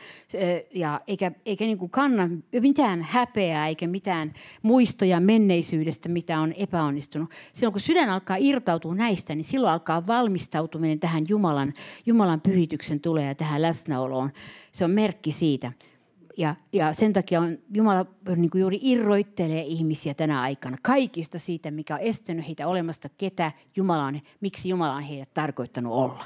[0.74, 2.28] Ja eikä, eikä niin kuin kanna
[2.60, 7.30] mitään häpeää eikä mitään muistoja menneisyydestä, mitä on epäonnistunut.
[7.52, 11.72] Silloin kun sydän alkaa irtautua näistä, niin silloin alkaa valmistautuminen tähän Jumalan,
[12.06, 14.30] Jumalan pyhityksen tulee ja tähän läsnäoloon.
[14.72, 15.72] Se on merkki siitä
[16.36, 21.70] ja, ja sen takia on, Jumala niin kuin juuri irroittelee ihmisiä tänä aikana kaikista siitä,
[21.70, 26.24] mikä on estänyt heitä olemasta, ketä Jumala on, miksi Jumala on heidät tarkoittanut olla.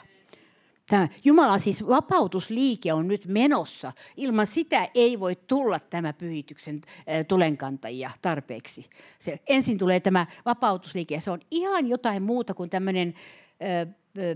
[0.90, 3.92] Tämä Jumalan siis vapautusliike on nyt menossa.
[4.16, 6.80] Ilman sitä ei voi tulla tämä pyhityksen
[7.28, 8.86] tulenkantajia tarpeeksi.
[9.18, 13.14] Se, ensin tulee tämä vapautusliike ja se on ihan jotain muuta kuin tämmöinen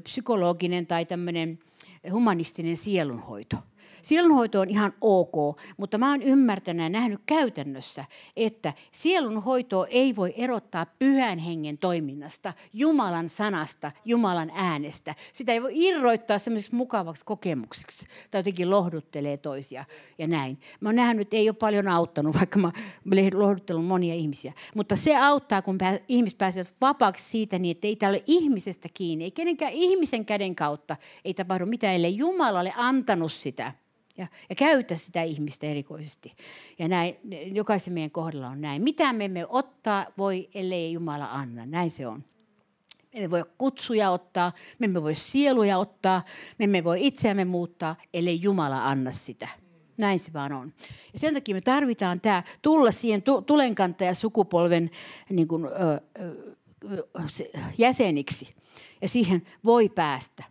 [0.02, 1.58] psykologinen tai tämmöinen
[2.12, 3.56] humanistinen sielunhoito.
[4.02, 8.04] Sielunhoito on ihan ok, mutta mä oon ymmärtänyt ja nähnyt käytännössä,
[8.36, 15.14] että sielunhoitoa ei voi erottaa pyhän hengen toiminnasta, Jumalan sanasta, Jumalan äänestä.
[15.32, 19.84] Sitä ei voi irroittaa semmoiseksi mukavaksi kokemukseksi tai jotenkin lohduttelee toisia
[20.18, 20.58] ja näin.
[20.80, 22.72] Mä oon nähnyt, että ei ole paljon auttanut, vaikka mä
[23.12, 24.52] olen lohduttellut monia ihmisiä.
[24.74, 29.24] Mutta se auttaa, kun ihmiset pääsevät vapaaksi siitä niin, että ei tämä ole ihmisestä kiinni.
[29.24, 33.72] Ei kenenkään ihmisen käden kautta ei tapahdu mitään, ellei Jumala ole antanut sitä
[34.16, 36.32] ja, ja käytä sitä ihmistä erikoisesti.
[36.78, 37.16] Ja näin,
[37.52, 38.82] jokaisen meidän kohdalla on näin.
[38.82, 41.66] Mitä me emme ottaa voi, ellei Jumala anna.
[41.66, 42.24] Näin se on.
[43.14, 46.24] Me emme voi kutsuja ottaa, me emme voi sieluja ottaa,
[46.58, 49.48] me emme voi itseämme muuttaa, ellei Jumala anna sitä.
[49.96, 50.72] Näin se vaan on.
[51.12, 54.90] Ja sen takia me tarvitaan tämä tulla siihen tulenkantaja sukupolven
[55.30, 57.08] niin kuin, ö, ö,
[57.78, 58.54] jäseniksi.
[59.02, 60.44] Ja siihen voi päästä.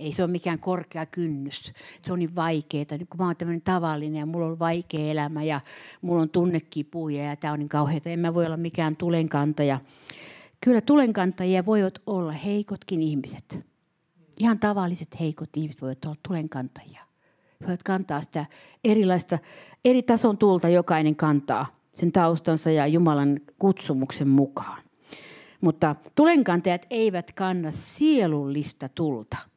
[0.00, 1.72] Ei se ole mikään korkea kynnys.
[2.02, 2.84] Se on niin vaikeaa.
[3.10, 5.60] Kun mä oon tämmöinen tavallinen ja mulla on vaikea elämä ja
[6.02, 8.00] mulla on tunnekipuja ja tämä on niin kauheaa.
[8.04, 9.80] En mä voi olla mikään tulenkantaja.
[10.60, 13.58] Kyllä tulenkantajia voivat olla heikotkin ihmiset.
[14.38, 17.02] Ihan tavalliset heikot ihmiset voivat olla tulenkantajia.
[17.60, 18.46] Voivat kantaa sitä
[18.84, 19.38] erilaista,
[19.84, 21.66] eri tason tulta jokainen kantaa.
[21.94, 24.82] sen taustansa ja Jumalan kutsumuksen mukaan.
[25.60, 29.49] Mutta tulenkantajat eivät kanna sielullista tulta.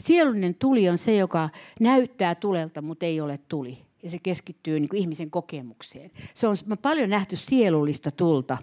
[0.00, 1.48] Sielullinen tuli on se, joka
[1.80, 3.78] näyttää tulelta, mutta ei ole tuli.
[4.02, 6.10] Ja se keskittyy niin kuin ihmisen kokemukseen.
[6.34, 8.58] Se on paljon nähty sielullista tulta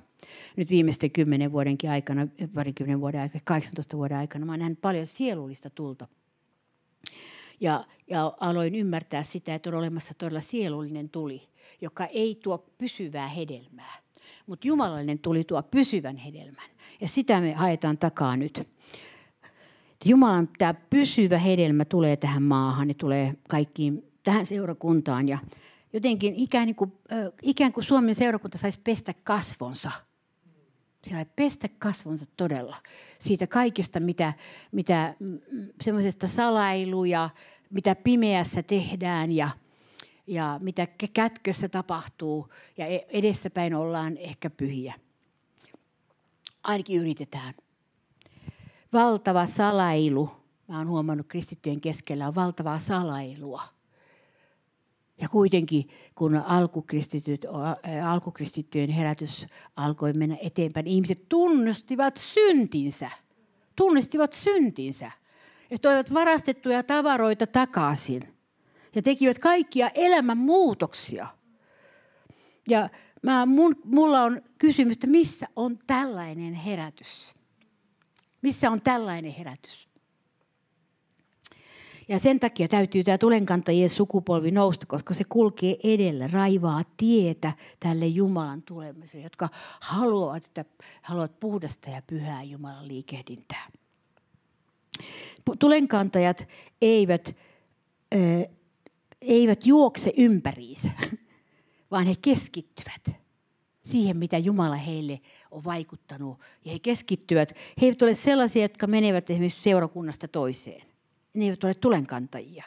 [0.56, 4.46] nyt viimeisten kymmenen vuodenkin aikana, parikymmenen vuoden aikana, 18 vuoden aikana.
[4.46, 6.08] Mä olen nähnyt paljon sielullista tulta.
[7.62, 11.42] Ja, ja aloin ymmärtää sitä, että on olemassa todella sielullinen tuli,
[11.82, 13.98] joka ei tuo pysyvää hedelmää.
[14.46, 16.70] Mutta jumalallinen tuli tuo pysyvän hedelmän.
[17.02, 18.68] Ja sitä me haetaan takaa nyt.
[20.06, 25.30] Jumalan tämä pysyvä hedelmä tulee tähän maahan, ne tulee kaikkiin tähän seurakuntaan.
[25.30, 25.38] Ja
[25.94, 26.92] jotenkin ikään kuin,
[27.42, 29.92] ikään kuin Suomen seurakunta saisi pestä kasvonsa.
[31.10, 32.78] Sai pestä kasvonsa todella.
[33.20, 34.34] Siitä kaikesta, mitä,
[34.72, 35.16] mitä
[35.82, 37.30] semmoisesta salailuja,
[37.70, 39.50] mitä pimeässä tehdään ja,
[40.28, 42.54] ja mitä kätkössä tapahtuu.
[42.78, 44.94] Ja e-, edessäpäin ollaan ehkä pyhiä.
[46.64, 47.54] Ainakin yritetään.
[48.94, 50.30] Valtava salailu.
[50.68, 53.64] Mä oon huomannut kristittyjen keskellä on valtavaa salailua–
[55.22, 57.46] ja kuitenkin, kun alkukristityt,
[58.06, 63.10] alkukristittyjen herätys alkoi mennä eteenpäin, ihmiset tunnustivat syntinsä.
[63.76, 65.12] Tunnistivat syntinsä.
[65.70, 68.34] Ja toivat varastettuja tavaroita takaisin.
[68.96, 71.28] Ja tekivät kaikkia elämän muutoksia.
[72.70, 72.90] Ja
[73.22, 77.36] mä, mun, mulla on kysymys, että missä on tällainen herätys?
[78.48, 79.88] Missä on tällainen herätys?
[82.08, 88.06] Ja sen takia täytyy tämä tulenkantajien sukupolvi nousta, koska se kulkee edellä, raivaa tietä tälle
[88.06, 90.66] Jumalan tulemiselle, jotka haluavat, että
[91.02, 93.68] haluavat puhdasta ja pyhää Jumalan liikehdintää.
[95.60, 96.48] Tulenkantajat
[96.82, 97.36] eivät,
[99.22, 100.90] eivät juokse ympäriinsä,
[101.92, 103.27] vaan he keskittyvät
[103.88, 105.20] siihen, mitä Jumala heille
[105.52, 106.40] on vaikuttanut.
[106.66, 107.54] Ja he keskittyvät.
[107.82, 110.88] He eivät ole sellaisia, jotka menevät esimerkiksi seurakunnasta toiseen
[111.38, 112.64] ne eivät ole tulenkantajia.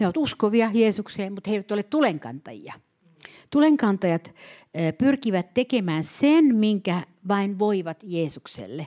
[0.00, 2.74] Ne ovat uskovia Jeesukseen, mutta he eivät ole tulenkantajia.
[3.50, 4.34] Tulenkantajat
[4.98, 8.86] pyrkivät tekemään sen, minkä vain voivat Jeesukselle.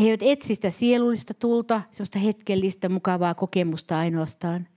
[0.00, 4.68] He eivät etsi sitä sielullista tulta, sellaista hetkellistä, mukavaa kokemusta ainoastaan.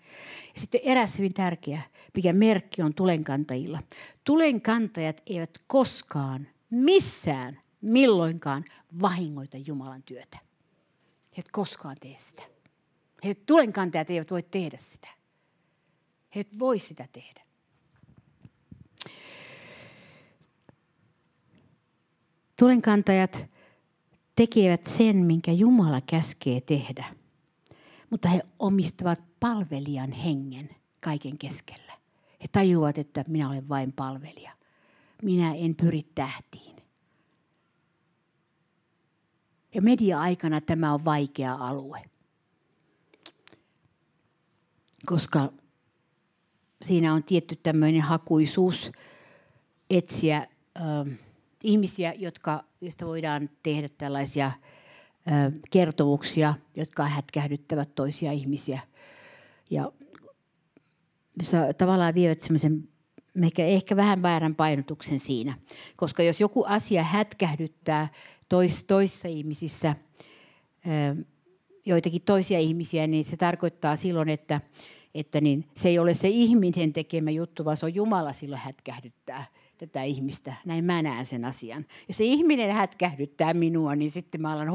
[0.55, 1.81] Sitten eräs hyvin tärkeä,
[2.15, 3.79] mikä merkki on tulenkantajilla.
[4.23, 8.65] Tulenkantajat eivät koskaan missään milloinkaan
[9.01, 10.37] vahingoita Jumalan työtä.
[11.31, 12.43] He eivät koskaan tee sitä.
[13.25, 15.07] He tulenkantajat eivät voi tehdä sitä.
[16.35, 17.41] He eivät voi sitä tehdä.
[22.59, 23.45] Tulenkantajat
[24.35, 27.05] tekevät sen, minkä Jumala käskee tehdä.
[28.09, 30.69] Mutta he omistavat palvelijan hengen
[31.01, 31.93] kaiken keskellä.
[32.41, 34.51] He tajuavat, että minä olen vain palvelija.
[35.23, 36.75] Minä en pyri tähtiin.
[39.75, 42.01] Ja media-aikana tämä on vaikea alue.
[45.05, 45.53] Koska
[46.81, 48.91] siinä on tietty tämmöinen hakuisuus
[49.89, 50.81] etsiä ö,
[51.63, 54.51] ihmisiä, jotka, joista voidaan tehdä tällaisia
[55.27, 58.92] ö, kertomuksia, jotka hätkähdyttävät toisia ihmisiä.
[59.69, 59.91] Ja
[61.77, 62.89] tavallaan vievät semmoisen
[63.57, 65.57] ehkä vähän väärän painotuksen siinä.
[65.95, 68.07] Koska jos joku asia hätkähdyttää
[68.49, 69.95] tois, toissa ihmisissä
[71.85, 74.61] joitakin toisia ihmisiä, niin se tarkoittaa silloin, että,
[75.15, 79.45] että niin, se ei ole se ihminen tekemä juttu, vaan se on Jumala silloin hätkähdyttää
[79.77, 80.53] tätä ihmistä.
[80.65, 81.85] Näin mä näen sen asian.
[82.07, 84.71] Jos se ihminen hätkähdyttää minua, niin sitten mä alan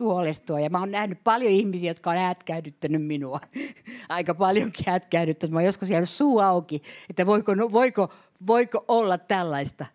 [0.00, 0.60] huolestua.
[0.60, 3.40] Ja mä oon nähnyt paljon ihmisiä, jotka on hätkähdyttänyt minua.
[4.08, 5.52] Aika paljonkin hätkähdyttänyt.
[5.52, 8.12] Mä oon joskus jäänyt suu auki, että voiko, voiko,
[8.46, 9.86] voiko olla tällaista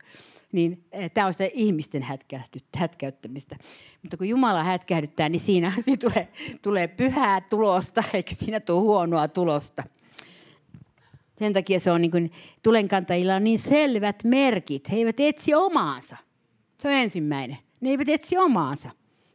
[0.54, 2.06] niin eh, tämä on sitä ihmisten
[2.76, 3.56] hätkäyttämistä.
[4.02, 6.28] Mutta kun Jumala hätkähdyttää, niin siinä, siinä tulee,
[6.62, 9.84] tulee pyhää tulosta, eikä siinä tule huonoa tulosta.
[11.40, 12.32] Sen takia se on niin kuin,
[12.64, 14.92] tulenkantajilla on niin selvät merkit.
[14.92, 16.18] He eivät etsi omaansa.
[16.80, 17.58] Se on ensimmäinen.
[17.82, 18.90] Ne eivät etsi omaansa.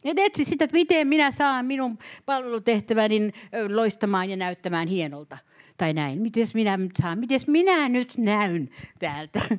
[0.04, 3.32] Ne etsi sitä, että miten minä saan minun palvelutehtäväni
[3.68, 5.38] loistamaan ja näyttämään hienolta.
[5.76, 6.22] Tai näin.
[6.22, 7.18] Miten minä nyt saan?
[7.18, 9.40] Miten minä nyt näyn täältä?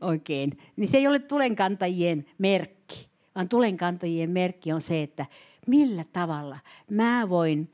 [0.00, 5.26] oikein, niin se ei ole tulenkantajien merkki, vaan tulenkantajien merkki on se, että
[5.66, 6.58] millä tavalla
[6.90, 7.70] mä voin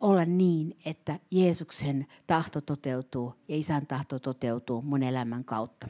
[0.00, 5.88] olla niin, että Jeesuksen tahto toteutuu ja isän tahto toteutuu mun elämän kautta.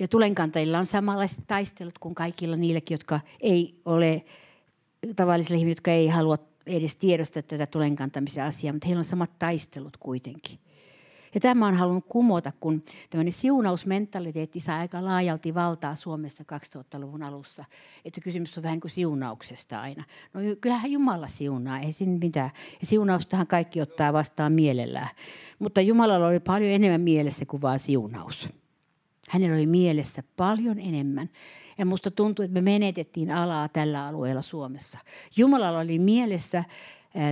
[0.00, 4.24] Ja tulenkantajilla on samanlaiset taistelut kuin kaikilla niilläkin, jotka ei ole
[5.16, 9.96] tavallisilla ihmisillä, jotka ei halua edes tiedosta tätä tulenkantamisen asiaa, mutta heillä on samat taistelut
[9.96, 10.58] kuitenkin.
[11.34, 17.64] Ja tämä on halunnut kumota, kun tämmöinen siunausmentaliteetti saa aika laajalti valtaa Suomessa 2000-luvun alussa.
[18.04, 20.04] Että kysymys on vähän niin kuin siunauksesta aina.
[20.34, 22.50] No kyllähän Jumala siunaa, ei siinä mitään.
[22.80, 25.08] Ja siunaustahan kaikki ottaa vastaan mielellään.
[25.58, 28.48] Mutta Jumalalla oli paljon enemmän mielessä kuin vain siunaus.
[29.28, 31.30] Hänellä oli mielessä paljon enemmän.
[31.78, 34.98] Ja musta tuntuu, että me menetettiin alaa tällä alueella Suomessa.
[35.36, 36.64] Jumalalla oli mielessä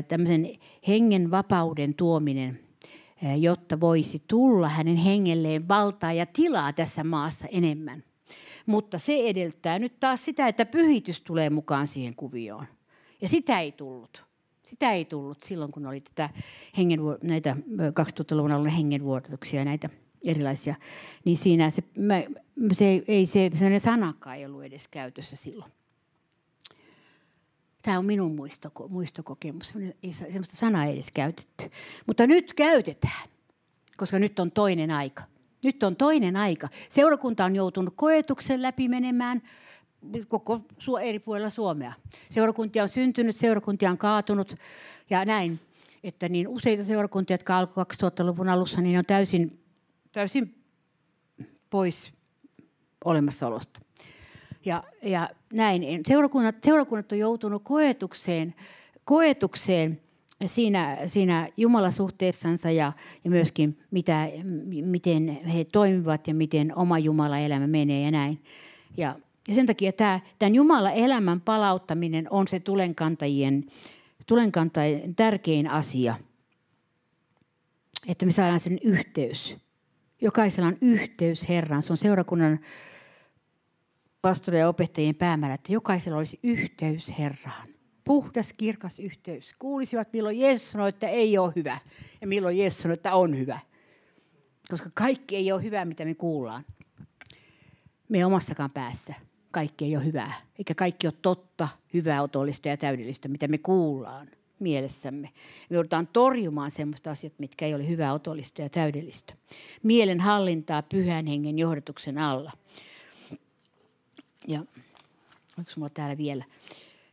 [0.09, 0.49] tämmöisen
[0.89, 2.61] hengen vapauden tuominen–
[3.41, 8.05] jotta voisi tulla hänen hengelleen valtaa ja tilaa tässä maassa enemmän.
[8.67, 12.67] Mutta se edellyttää nyt taas sitä, että pyhitys tulee mukaan siihen kuvioon.
[13.21, 14.25] Ja sitä ei tullut.
[14.63, 16.31] Sitä ei tullut silloin, kun oli tätä
[17.23, 17.57] näitä
[18.01, 19.89] 2000-luvun alun hengenvuodatuksia ja näitä
[20.25, 20.75] erilaisia.
[21.25, 21.83] Niin siinä se,
[22.73, 25.73] se, ei, se, sellainen sanakaan ei ollut edes käytössä silloin.
[27.83, 29.75] Tämä on minun muistoko, muistokokemus.
[30.03, 31.71] Ei sellaista sanaa edes käytetty.
[32.07, 33.29] Mutta nyt käytetään,
[33.97, 35.23] koska nyt on toinen aika.
[35.65, 36.69] Nyt on toinen aika.
[36.89, 39.43] Seurakunta on joutunut koetuksen läpi menemään
[40.29, 40.61] koko
[41.03, 41.93] eri puolilla Suomea.
[42.31, 44.57] Seurakuntia on syntynyt, seurakuntia on kaatunut
[45.11, 45.61] ja näin.
[46.05, 49.61] Että niin useita seurakuntia, jotka alkoi 2000-luvun alussa, niin on täysin,
[50.13, 50.65] täysin
[51.71, 52.13] pois
[53.05, 53.81] olemassaolosta
[54.65, 55.83] ja, ja näin.
[56.07, 58.55] Seurakunnat, seurakunnat on joutunut koetukseen,
[59.05, 60.01] koetukseen
[60.47, 62.93] siinä, siinä Jumalasuhteessansa ja,
[63.25, 64.29] ja myöskin mitä,
[64.85, 68.43] miten he toimivat ja miten oma Jumala-elämä menee ja näin.
[68.97, 73.65] Ja, ja sen takia tämä, tämän Jumala-elämän palauttaminen on se tulenkantajien,
[74.27, 76.15] tulenkantajien tärkein asia.
[78.09, 79.57] Että me saadaan sen yhteys.
[80.21, 81.83] Jokaisella on yhteys Herraan.
[81.83, 82.61] Se on seurakunnan
[84.23, 87.69] pastorien ja opettajien päämäärä, että jokaisella olisi yhteys Herraan.
[88.05, 89.55] Puhdas, kirkas yhteys.
[89.59, 91.79] Kuulisivat, milloin Jeesus sanoi, että ei ole hyvä,
[92.21, 93.59] ja milloin Jeesus sanoi, että on hyvä.
[94.71, 96.65] Koska kaikki ei ole hyvää, mitä me kuullaan.
[98.09, 99.15] Me omassakaan päässä
[99.53, 100.33] kaikki ei ole hyvää.
[100.59, 105.29] Eikä kaikki ole totta, hyvää, otollista ja täydellistä, mitä me kuullaan mielessämme.
[105.71, 109.35] Me joudutaan torjumaan sellaista asiat, mitkä ei ole hyvää, otollista ja täydellistä.
[109.83, 112.53] Mielen hallintaa pyhän hengen johdatuksen alla.
[114.49, 114.61] Ja
[115.59, 116.45] onko mulla täällä vielä?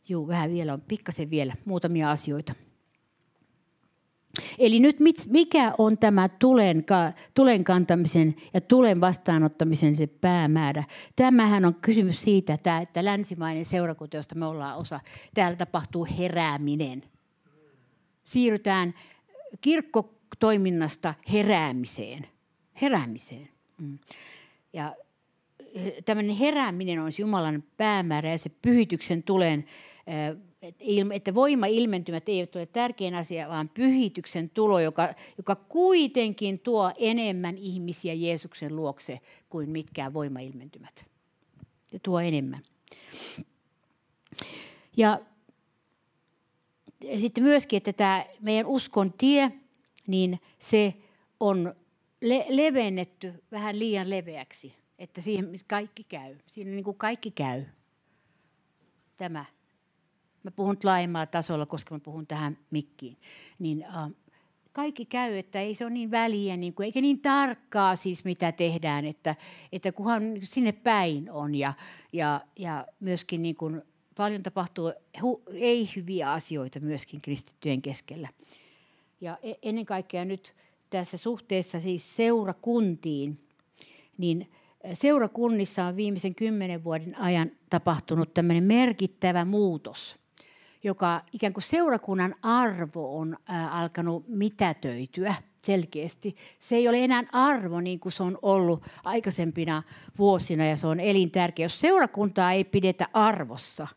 [0.10, 2.54] Joo, vähän vielä on, pikkasen vielä, muutamia asioita.
[4.60, 4.98] Eli nyt
[5.30, 6.86] mikä on tämä tulen,
[7.34, 10.84] tulen kantamisen ja tulen vastaanottamisen se päämäärä?
[11.16, 15.00] Tämähän on kysymys siitä, että, että länsimainen seurakunta, josta me ollaan osa,
[15.34, 17.04] täällä tapahtuu herääminen.
[18.24, 18.94] Siirrytään
[19.62, 22.28] kirkkotoiminnasta heräämiseen.
[22.82, 23.50] Heräämiseen.
[23.78, 24.00] Mm.
[24.74, 24.96] Ja
[26.06, 29.66] tämmöinen herääminen on Jumalan päämäärä ja se pyhityksen tulen,
[31.14, 38.14] että voima-ilmentymät eivät ole tärkein asia, vaan pyhityksen tulo, joka, joka kuitenkin tuo enemmän ihmisiä
[38.14, 41.06] Jeesuksen luokse kuin mitkään voima-ilmentymät.
[41.88, 42.60] Se tuo enemmän.
[44.98, 45.20] Ja
[47.20, 49.52] sitten myöskin, että tämä meidän uskon tie,
[50.08, 50.94] niin se
[51.40, 51.76] on
[52.22, 56.36] le- levennetty vähän liian leveäksi että siihen kaikki käy.
[56.48, 57.64] Siinä niin kuin kaikki käy.
[59.18, 59.46] Tämä.
[60.44, 63.18] Mä puhun nyt laajemmalla tasolla, koska mä puhun tähän mikkiin.
[63.60, 64.12] Niin, äh,
[64.72, 68.52] kaikki käy, että ei se ole niin väliä, niin kuin, eikä niin tarkkaa siis mitä
[68.52, 69.36] tehdään, että,
[69.72, 71.56] että kunhan sinne päin on.
[71.56, 71.74] Ja,
[72.14, 73.82] ja, ja myöskin niin kuin,
[74.16, 78.30] paljon tapahtuu hu, ei-hyviä asioita myöskin kristittyjen keskellä.
[79.22, 80.56] Ja e, ennen kaikkea nyt
[80.90, 83.40] tässä suhteessa siis seurakuntiin,
[84.18, 84.52] niin
[84.94, 90.20] seurakunnissa on viimeisen kymmenen vuoden ajan tapahtunut tämmöinen merkittävä muutos,
[90.84, 93.38] joka ikään kuin seurakunnan arvo on
[93.72, 96.36] alkanut mitätöityä selkeästi.
[96.60, 99.84] Se ei ole enää arvo niin kuin se on ollut aikaisempina
[100.18, 101.66] vuosina ja se on elintärkeä.
[101.66, 103.88] Jos seurakuntaa ei pidetä arvossa,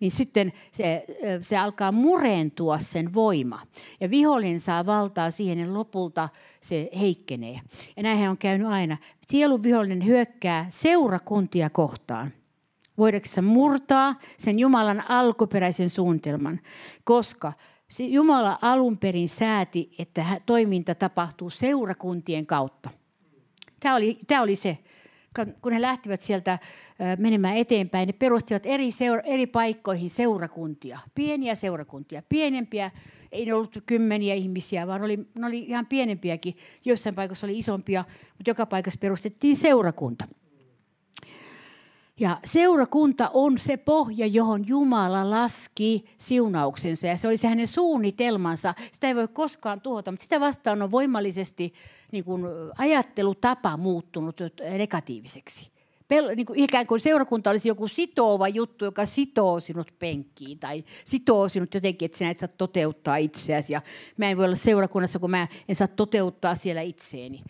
[0.00, 1.04] niin sitten se,
[1.40, 3.62] se alkaa murentua sen voima.
[4.00, 6.28] Ja vihollinen saa valtaa siihen ja lopulta
[6.60, 7.60] se heikkenee.
[7.96, 8.96] Ja näinhän on käynyt aina.
[9.26, 12.32] Sielun vihollinen hyökkää seurakuntia kohtaan.
[12.98, 16.60] Voidaanko murtaa sen Jumalan alkuperäisen suunnitelman,
[17.04, 17.52] koska
[17.98, 22.90] Jumala alun perin sääti, että toiminta tapahtuu seurakuntien kautta.
[23.80, 24.78] Tämä oli, tämä oli se
[25.62, 26.58] kun he lähtivät sieltä
[27.18, 32.90] menemään eteenpäin, ne perustivat eri, seura- eri paikkoihin seurakuntia, pieniä seurakuntia, pienempiä,
[33.32, 36.56] ei ne ollut kymmeniä ihmisiä, vaan oli, ne oli ihan pienempiäkin.
[36.84, 38.04] Joissain paikoissa oli isompia,
[38.38, 40.28] mutta joka paikassa perustettiin seurakunta.
[42.20, 48.74] Ja seurakunta on se pohja, johon Jumala laski siunauksensa ja se oli se hänen suunnitelmansa.
[48.92, 51.72] Sitä ei voi koskaan tuhota, mutta sitä vastaan on voimallisesti
[52.12, 52.42] niin kuin
[52.78, 54.40] ajattelutapa muuttunut
[54.78, 55.70] negatiiviseksi.
[56.08, 60.84] Pel, niin kuin ikään kuin seurakunta olisi joku sitova juttu, joka sitoo sinut penkkiin tai
[61.04, 63.72] sitoo sinut jotenkin, että sinä et saa toteuttaa itseäsi.
[63.72, 63.82] Ja
[64.16, 67.42] mä en voi olla seurakunnassa, kun mä en saa toteuttaa siellä itseeni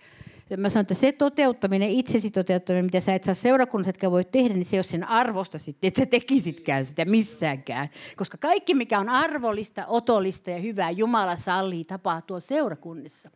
[0.56, 4.54] mä sanon, että se toteuttaminen, itsesi toteuttaminen, mitä sä et saa seurakunnassa, etkä voi tehdä,
[4.54, 7.88] niin se ei ole sen arvosta sitten, että sä tekisitkään sitä missäänkään.
[8.16, 13.30] Koska kaikki, mikä on arvollista, otollista ja hyvää, Jumala sallii tapahtua seurakunnissa.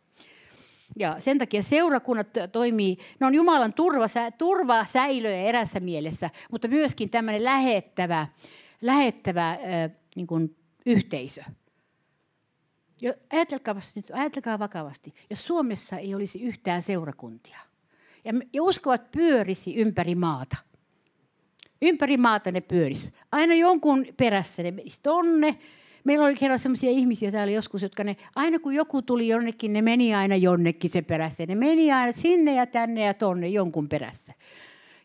[0.99, 4.05] Ja sen takia seurakunnat toimii, ne on Jumalan turva,
[4.37, 8.27] turva säilöjä erässä mielessä, mutta myöskin tämmöinen lähettävä,
[8.81, 9.59] lähettävä äh,
[10.15, 10.55] niin kuin
[10.85, 11.43] yhteisö.
[13.33, 17.59] Ajatelkaa nyt, ajatelkaa vakavasti, jos Suomessa ei olisi yhtään seurakuntia
[18.25, 20.57] ja, ja uskovat pyörisi ympäri maata.
[21.81, 23.13] Ympäri maata ne pyörisi.
[23.31, 25.57] Aina jonkun perässä ne menisi tonne.
[26.03, 29.81] Meillä oli kerran sellaisia ihmisiä täällä joskus, jotka ne, aina kun joku tuli jonnekin, ne
[29.81, 31.45] meni aina jonnekin se perässä.
[31.47, 34.33] Ne meni aina sinne ja tänne ja tonne jonkun perässä.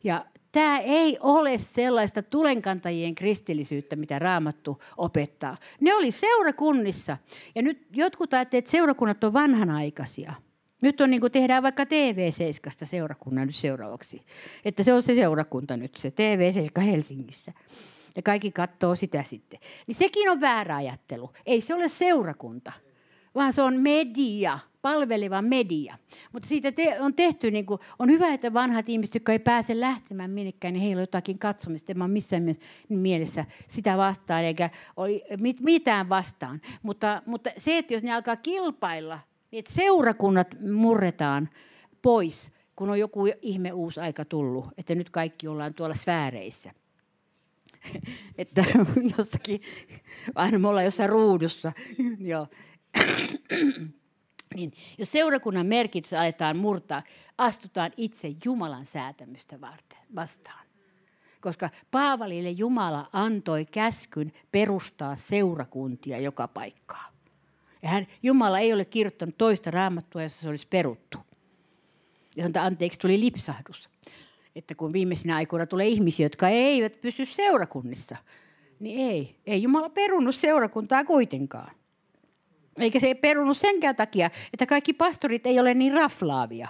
[0.04, 5.56] Ja Tämä ei ole sellaista tulenkantajien kristillisyyttä, mitä Raamattu opettaa.
[5.80, 7.16] Ne oli seurakunnissa.
[7.54, 10.32] Ja nyt jotkut ajattelevat, että seurakunnat on vanhanaikaisia.
[10.82, 14.22] Nyt on niin kuin tehdään vaikka TV7 seurakunnan nyt seuraavaksi.
[14.64, 17.52] Että se on se seurakunta nyt, se TV7 Helsingissä.
[18.18, 19.60] Ja kaikki katsoo sitä sitten.
[19.86, 21.30] Niin sekin on väärä ajattelu.
[21.46, 22.72] Ei se ole seurakunta,
[23.34, 25.98] vaan se on media palveleva media.
[26.32, 29.80] Mutta siitä te, on tehty, niin kuin, on hyvä, että vanhat ihmiset, jotka ei pääse
[29.80, 31.92] lähtemään minnekään, niin heillä on jotakin katsomista.
[31.92, 32.54] En ole missään
[32.88, 36.60] mielessä sitä vastaan, eikä ole mit, mitään vastaan.
[36.82, 41.48] Mutta, mutta se, että jos ne alkaa kilpailla, niin että seurakunnat murretaan
[42.02, 46.72] pois, kun on joku ihme uusi aika tullut, että nyt kaikki ollaan tuolla sfääreissä
[48.38, 48.64] että
[49.18, 49.60] jossakin,
[50.34, 51.72] aina me ollaan jossain ruudussa.
[52.20, 52.46] Joo
[54.54, 57.02] niin jos seurakunnan merkitys aletaan murtaa,
[57.38, 60.68] astutaan itse Jumalan säätämystä varten, vastaan.
[61.40, 67.12] Koska Paavalille Jumala antoi käskyn perustaa seurakuntia joka paikkaa.
[67.82, 71.18] Ja hän, Jumala ei ole kirjoittanut toista raamattua, jossa se olisi peruttu.
[72.36, 73.90] Ja anteeksi, tuli lipsahdus.
[74.58, 78.16] Että kun viimeisinä aikoina tulee ihmisiä, jotka eivät pysy seurakunnissa,
[78.80, 79.36] niin ei.
[79.46, 81.70] Ei Jumala perunut seurakuntaa kuitenkaan.
[82.78, 86.68] Eikä se ei perunut senkään takia, että kaikki pastorit ei ole niin raflaavia.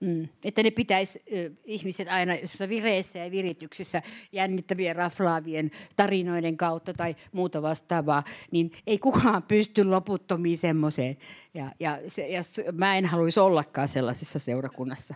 [0.00, 0.28] Mm.
[0.44, 1.22] Että ne pitäisi
[1.64, 2.32] ihmiset aina
[2.68, 4.02] vireessä ja virityksessä
[4.32, 11.16] jännittävien raflaavien tarinoiden kautta tai muuta vastaavaa, niin ei kukaan pysty loputtomiin semmoiseen.
[11.54, 15.14] Ja, ja, se, ja mä en haluaisi ollakaan sellaisessa seurakunnassa.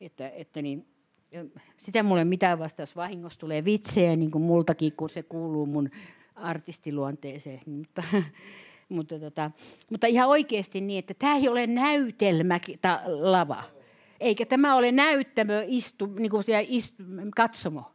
[0.00, 0.86] Että, että niin,
[1.76, 5.90] sitä mulle mitään vasta, jos vahingossa tulee vitsejä, niin kuin multakin, kun se kuuluu mun
[6.34, 7.60] artistiluonteeseen.
[7.66, 8.02] Mutta,
[8.88, 9.50] mutta, tota,
[9.90, 13.62] mutta ihan oikeasti niin, että tämä ei ole näytelmä ta, lava.
[14.20, 17.02] Eikä tämä ole näyttämö istu, niin kuin istu,
[17.36, 17.92] katsomo,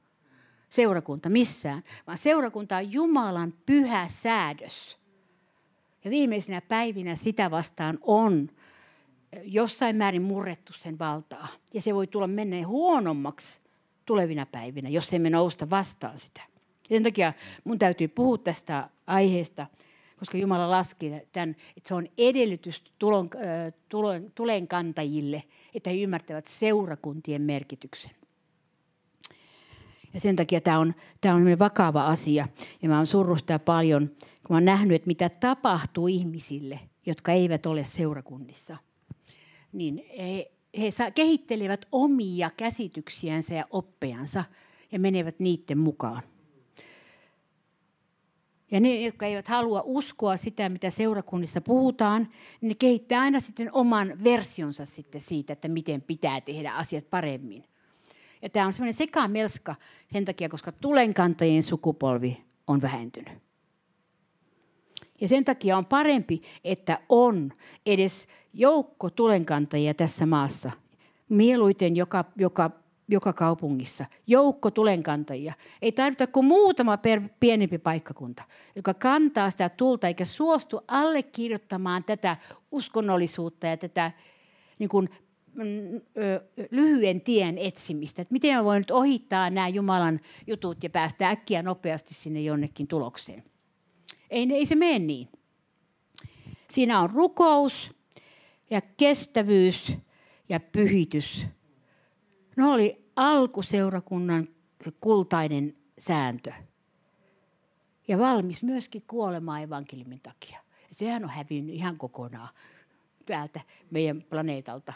[0.69, 4.97] seurakunta missään, vaan seurakunta on Jumalan pyhä säädös.
[6.03, 8.49] Ja viimeisinä päivinä sitä vastaan on
[9.43, 11.47] jossain määrin murrettu sen valtaa.
[11.73, 13.61] Ja se voi tulla menneen huonommaksi
[14.05, 16.41] tulevina päivinä, jos emme nousta vastaan sitä.
[16.89, 19.67] Sen takia mun täytyy puhua tästä aiheesta,
[20.19, 23.29] koska Jumala laski tämän, että se on edellytys tulon,
[23.89, 28.11] tulon, tulenkantajille, että he ymmärtävät seurakuntien merkityksen.
[30.13, 32.47] Ja sen takia tämä on, tämä on vakava asia.
[32.81, 37.65] Ja mä oon surrut paljon, kun mä oon nähnyt, että mitä tapahtuu ihmisille, jotka eivät
[37.65, 38.77] ole seurakunnissa.
[39.73, 44.43] Niin he, he kehittelevät omia käsityksiänsä ja oppejansa
[44.91, 46.23] ja menevät niiden mukaan.
[48.71, 52.29] Ja ne, jotka eivät halua uskoa sitä, mitä seurakunnissa puhutaan,
[52.61, 57.63] niin ne kehittää aina sitten oman versionsa sitten siitä, että miten pitää tehdä asiat paremmin.
[58.41, 59.75] Ja tämä on semmoinen sekamelska
[60.13, 63.33] sen takia, koska tulenkantajien sukupolvi on vähentynyt.
[65.21, 67.53] Ja sen takia on parempi, että on
[67.85, 70.71] edes joukko tulenkantajia tässä maassa.
[71.29, 72.71] Mieluiten joka, joka
[73.11, 74.05] joka kaupungissa.
[74.27, 75.53] Joukko tulenkantajia.
[75.81, 78.43] Ei tarvita kuin muutama per pienempi paikkakunta,
[78.75, 82.37] joka kantaa sitä tulta eikä suostu allekirjoittamaan tätä
[82.71, 84.11] uskonnollisuutta ja tätä
[84.79, 85.09] niin kuin,
[85.53, 86.01] mm,
[86.71, 88.21] lyhyen tien etsimistä.
[88.21, 92.87] Että miten mä voin nyt ohittaa nämä Jumalan jutut ja päästä äkkiä nopeasti sinne jonnekin
[92.87, 93.43] tulokseen.
[94.29, 95.27] Ei, ei se mene niin.
[96.69, 97.91] Siinä on rukous
[98.71, 99.97] ja kestävyys
[100.49, 101.45] ja pyhitys.
[102.55, 104.47] No oli alkuseurakunnan
[105.01, 106.51] kultainen sääntö.
[108.07, 110.59] Ja valmis myöskin kuolemaan evankeliumin takia.
[110.91, 112.49] Sehän on hävinnyt ihan kokonaan
[113.25, 113.61] täältä
[113.91, 114.93] meidän planeetalta.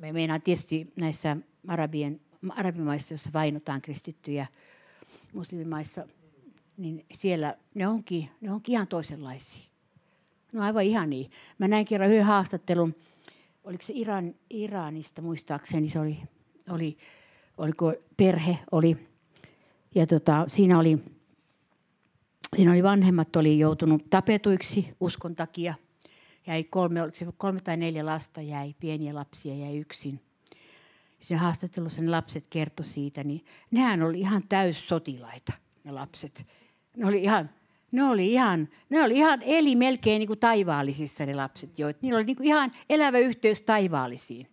[0.00, 1.36] Me meinaan tietysti näissä
[1.68, 4.46] arabien, arabimaissa, joissa vainotaan kristittyjä,
[5.34, 6.06] muslimimaissa,
[6.76, 9.71] niin siellä ne onkin, ne onkin ihan toisenlaisia.
[10.52, 11.30] No aivan ihan niin.
[11.58, 12.94] Mä näin kerran yhden haastattelun,
[13.64, 16.18] oliko se Iran, Iranista muistaakseni, se oli,
[16.70, 16.98] oli
[17.58, 18.96] oliko perhe oli,
[19.94, 20.98] ja tota, siinä oli,
[22.56, 25.74] siinä oli vanhemmat oli joutunut tapetuiksi uskon takia.
[26.46, 30.20] Jäi kolme, oliko se kolme tai neljä lasta jäi, pieniä lapsia jäi yksin.
[31.20, 35.52] Se haastattelussa ne lapset kertoi siitä, niin nehän oli ihan täyssotilaita,
[35.84, 36.46] ne lapset.
[36.96, 37.50] Ne oli ihan,
[37.92, 41.86] ne oli ihan, ne oli ihan eli melkein niin kuin taivaallisissa ne lapset, jo.
[42.02, 44.46] Niillä oli niin kuin ihan elävä yhteys taivaallisiin,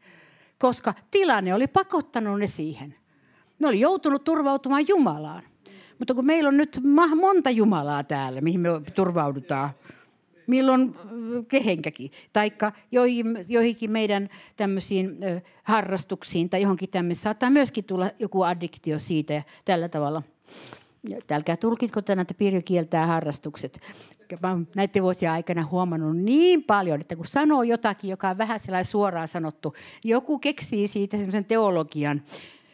[0.57, 2.95] koska tilanne oli pakottanut ne siihen.
[3.59, 5.43] Ne oli joutunut turvautumaan Jumalaan.
[5.99, 6.79] Mutta kun meillä on nyt
[7.15, 9.69] monta Jumalaa täällä, mihin me turvaudutaan,
[10.47, 10.95] milloin
[11.47, 12.71] kehenkäkin, taikka
[13.47, 15.17] joihinkin meidän tämmöisiin
[15.63, 20.23] harrastuksiin tai johonkin tämmöisiin saattaa myöskin tulla joku addiktio siitä ja tällä tavalla–
[21.31, 23.79] älkää tulkitko tänä, että Pirjo kieltää harrastukset.
[24.41, 28.59] Mä olen näiden vuosien aikana huomannut niin paljon, että kun sanoo jotakin, joka on vähän
[28.59, 32.21] sellainen suoraan sanottu, joku keksii siitä semmoisen teologian,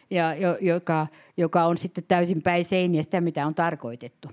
[0.09, 1.07] ja, joka,
[1.37, 4.29] joka on sitten täysin päin seiniä sitä, mitä on tarkoitettu.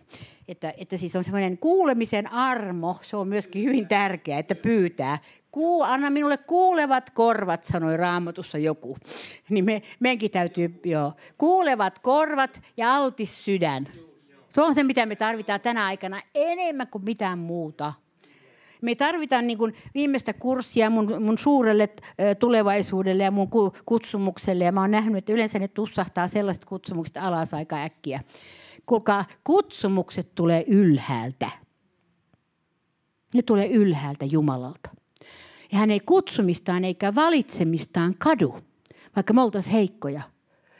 [0.48, 5.18] Että, että siis on semmoinen kuulemisen armo, se on myöskin hyvin tärkeää, että pyytää.
[5.52, 8.96] Kuu, anna minulle kuulevat korvat, sanoi raamatussa joku.
[9.50, 11.12] Niin me, meidänkin täytyy, joo.
[11.38, 13.88] Kuulevat korvat ja altis sydän.
[14.54, 17.92] Se on se, mitä me tarvitaan tänä aikana enemmän kuin mitään muuta.
[18.82, 21.88] Me tarvitaan niin kuin viimeistä kurssia mun, mun suurelle
[22.38, 23.48] tulevaisuudelle ja mun
[23.86, 24.64] kutsumukselle.
[24.64, 28.20] Ja mä oon nähnyt, että yleensä ne tussahtaa sellaiset kutsumukset alas aika äkkiä.
[28.86, 31.50] Kuulkaa, kutsumukset tulee ylhäältä.
[33.34, 35.01] Ne tulee ylhäältä Jumalalta.
[35.72, 38.56] Ja hän ei kutsumistaan eikä valitsemistaan kadu,
[39.16, 40.22] vaikka me oltaisiin heikkoja.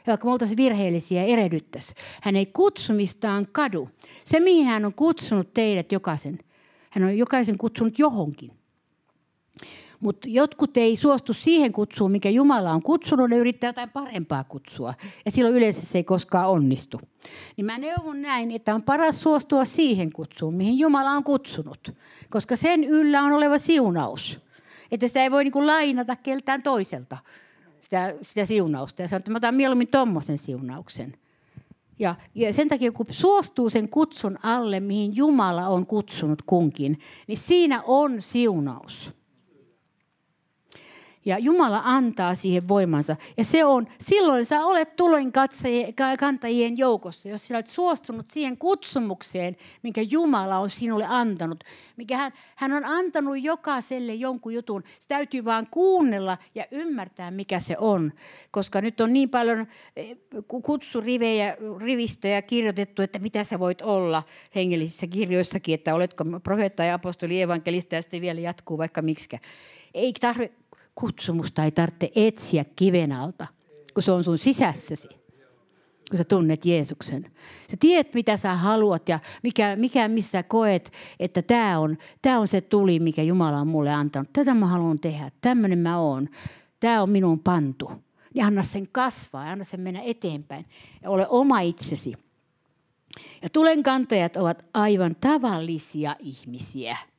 [0.07, 1.97] Ja vaikka me oltaisiin virheellisiä ja erehdyttäisiin.
[2.23, 3.89] Hän ei kutsumistaan kadu.
[4.25, 6.39] Se, mihin hän on kutsunut teidät jokaisen,
[6.91, 8.51] hän on jokaisen kutsunut johonkin.
[10.03, 14.95] Mutta jotkut ei suostu siihen kutsuun, mikä Jumala on kutsunut, ne yrittää jotain parempaa kutsua.
[15.25, 17.01] Ja silloin yleensä se ei koskaan onnistu.
[17.57, 21.95] Niin mä neuvon näin, että on paras suostua siihen kutsuun, mihin Jumala on kutsunut.
[22.31, 24.39] Koska sen yllä on oleva siunaus.
[24.93, 27.19] Että sitä ei voi niin lainata keltään toiselta,
[27.81, 29.03] sitä, sitä siunausta.
[29.03, 31.17] Ja sanoa, että mä otan mieluummin tuommoisen siunauksen.
[31.99, 37.39] Ja, ja sen takia, kun suostuu sen kutsun alle, mihin Jumala on kutsunut kunkin, niin
[37.39, 39.22] siinä on siunaus.
[41.25, 43.17] Ja Jumala antaa siihen voimansa.
[43.37, 45.33] Ja se on, silloin sä olet tuloin
[46.19, 51.65] kantajien joukossa, jos sinä olet suostunut siihen kutsumukseen, minkä Jumala on sinulle antanut.
[51.97, 54.83] Mikä hän, hän on antanut jokaiselle jonkun jutun.
[55.01, 58.13] Se täytyy vaan kuunnella ja ymmärtää, mikä se on.
[58.51, 59.67] Koska nyt on niin paljon
[59.97, 60.17] eh,
[60.63, 64.23] kutsurivejä, rivistöjä kirjoitettu, että mitä sä voit olla
[64.55, 69.39] hengellisissä kirjoissakin, että oletko profeetta ja apostoli, evankelista ja sitten vielä jatkuu vaikka miksikä.
[69.95, 70.62] Ei tarvitse
[70.95, 73.47] kutsumusta ei tarvitse etsiä kiven alta,
[73.95, 75.09] kun se on sun sisässäsi.
[76.11, 77.31] Kun sä tunnet Jeesuksen.
[77.71, 82.49] Sä tiedät, mitä sä haluat ja mikä, mikä missä koet, että tämä on, tää on
[82.49, 84.33] se tuli, mikä Jumala on mulle antanut.
[84.33, 85.31] Tätä mä haluan tehdä.
[85.41, 86.29] Tämmöinen mä oon.
[86.81, 87.93] Tämä on minun pantu.
[88.35, 90.67] Ja anna sen kasvaa ja anna sen mennä eteenpäin.
[91.03, 92.15] Ja ole oma itsesi.
[93.43, 96.97] Ja tulenkantajat ovat aivan tavallisia ihmisiä–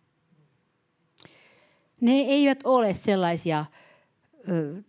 [2.04, 3.66] ne eivät ole sellaisia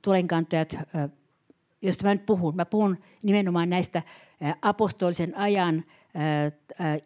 [0.03, 1.09] tulenkantajat, ö,
[1.83, 2.57] joista mä nyt puhun.
[2.57, 4.03] Mä puhun nimenomaan näistä
[4.63, 5.85] apostolisen ajan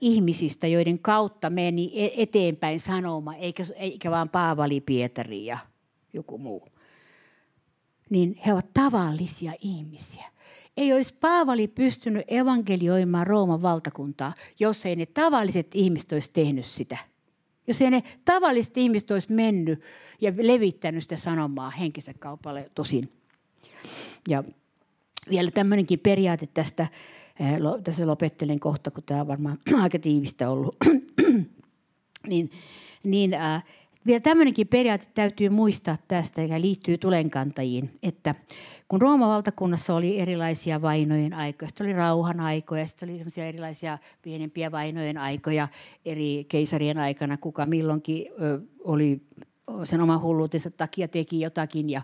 [0.01, 5.59] ihmisistä, joiden kautta meni e-, eteenpäin sanoma, eikä, eikä vaan Paavali, Pietari ja
[6.13, 6.69] joku muu.
[8.11, 10.25] Niin he ovat tavallisia ihmisiä.
[10.77, 16.99] Ei olisi Paavali pystynyt evankelioimaan Rooman valtakuntaa, jos ei ne tavalliset ihmiset olisi tehnyt sitä–
[17.69, 19.81] jos ei ne tavalliset ihmiset olisi mennyt
[20.21, 23.13] ja levittänyt sitä sanomaa henkensä kaupalle tosin.
[24.29, 24.45] Ja
[25.31, 26.87] vielä tämmöinenkin periaate tästä,
[27.41, 30.77] eh, tässä lopettelen kohta, kun tämä on varmaan aika tiivistä ollut.
[32.29, 32.51] niin,
[33.05, 33.65] niin äh,
[34.09, 38.35] vielä tämmöinenkin periaate täytyy muistaa tästä, joka liittyy tulenkantajiin, että
[38.89, 43.99] kun Rooman valtakunnassa oli erilaisia vainojen aikoja, sitten oli rauhan aikoja, sitten oli semmoisia erilaisia
[44.23, 45.69] pienempiä vainojen aikoja
[46.05, 48.27] eri keisarien aikana, kuka milloinkin
[48.85, 49.21] oli
[49.85, 52.03] sen oman hulluutensa takia teki jotakin, ja,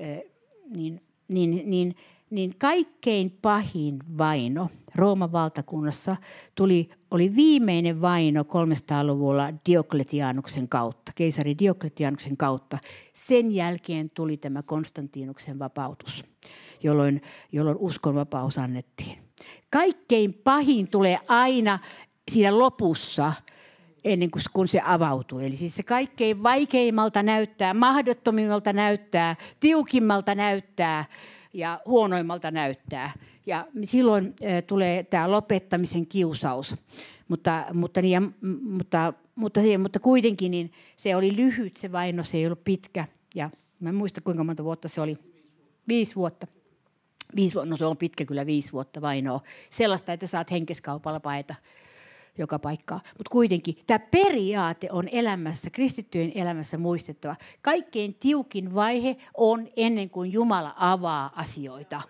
[0.00, 0.28] ö,
[0.70, 1.94] niin, niin, niin
[2.30, 6.16] niin kaikkein pahin vaino Rooman valtakunnassa
[6.54, 12.78] tuli, oli viimeinen vaino 300-luvulla Diokletianuksen kautta, keisari Diokletianuksen kautta.
[13.12, 16.24] Sen jälkeen tuli tämä Konstantinuksen vapautus,
[16.82, 17.22] jolloin,
[17.52, 19.18] jolloin uskonvapaus annettiin.
[19.70, 21.78] Kaikkein pahin tulee aina
[22.30, 23.32] siinä lopussa,
[24.04, 25.38] ennen kuin kun se avautuu.
[25.38, 31.04] Eli siis se kaikkein vaikeimmalta näyttää, mahdottomimmalta näyttää, tiukimmalta näyttää
[31.52, 33.12] ja huonoimmalta näyttää.
[33.46, 34.34] Ja silloin
[34.66, 36.74] tulee tämä lopettamisen kiusaus.
[37.28, 42.46] Mutta, mutta, niin, mutta, mutta, mutta kuitenkin niin se oli lyhyt se vaino, se ei
[42.46, 43.04] ollut pitkä.
[43.34, 45.18] Ja mä en muista kuinka monta vuotta se oli.
[45.88, 46.46] Viisi vuotta.
[47.36, 49.40] Viisi vuotta, no se on pitkä kyllä viisi vuotta vainoa.
[49.70, 51.54] Sellaista, että saat henkeskaupalla paeta
[52.38, 53.00] joka paikkaa.
[53.18, 57.36] Mutta kuitenkin tämä periaate on elämässä, kristittyjen elämässä muistettava.
[57.62, 62.00] Kaikkein tiukin vaihe on ennen kuin Jumala avaa asioita.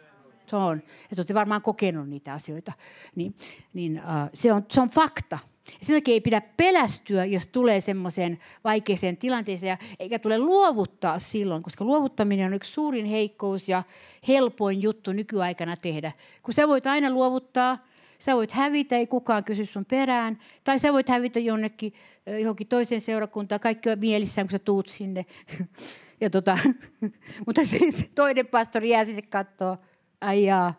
[0.47, 2.73] Se on, että olette varmaan kokenut niitä asioita.
[3.15, 3.35] Niin,
[3.73, 5.39] niin, uh, se, on, se on fakta.
[5.81, 11.85] Sen takia ei pidä pelästyä, jos tulee semmoiseen vaikeaseen tilanteeseen, eikä tule luovuttaa silloin, koska
[11.85, 13.83] luovuttaminen on yksi suurin heikkous ja
[14.29, 16.13] helpoin juttu nykyaikana tehdä.
[16.43, 17.79] Kun sä voit aina luovuttaa,
[18.19, 20.39] Sä voit hävitä, ei kukaan kysy sun perään.
[20.65, 21.93] Tai sä voit hävitä jonnekin
[22.41, 23.61] johonkin toiseen seurakuntaan.
[23.61, 25.27] Kaikki on mielissään, kun sä tuut sinne.
[26.21, 26.59] ja tota,
[27.47, 27.79] mutta se,
[28.15, 29.79] toinen pastori jää sitten katsoa.
[30.21, 30.75] Ai jaa,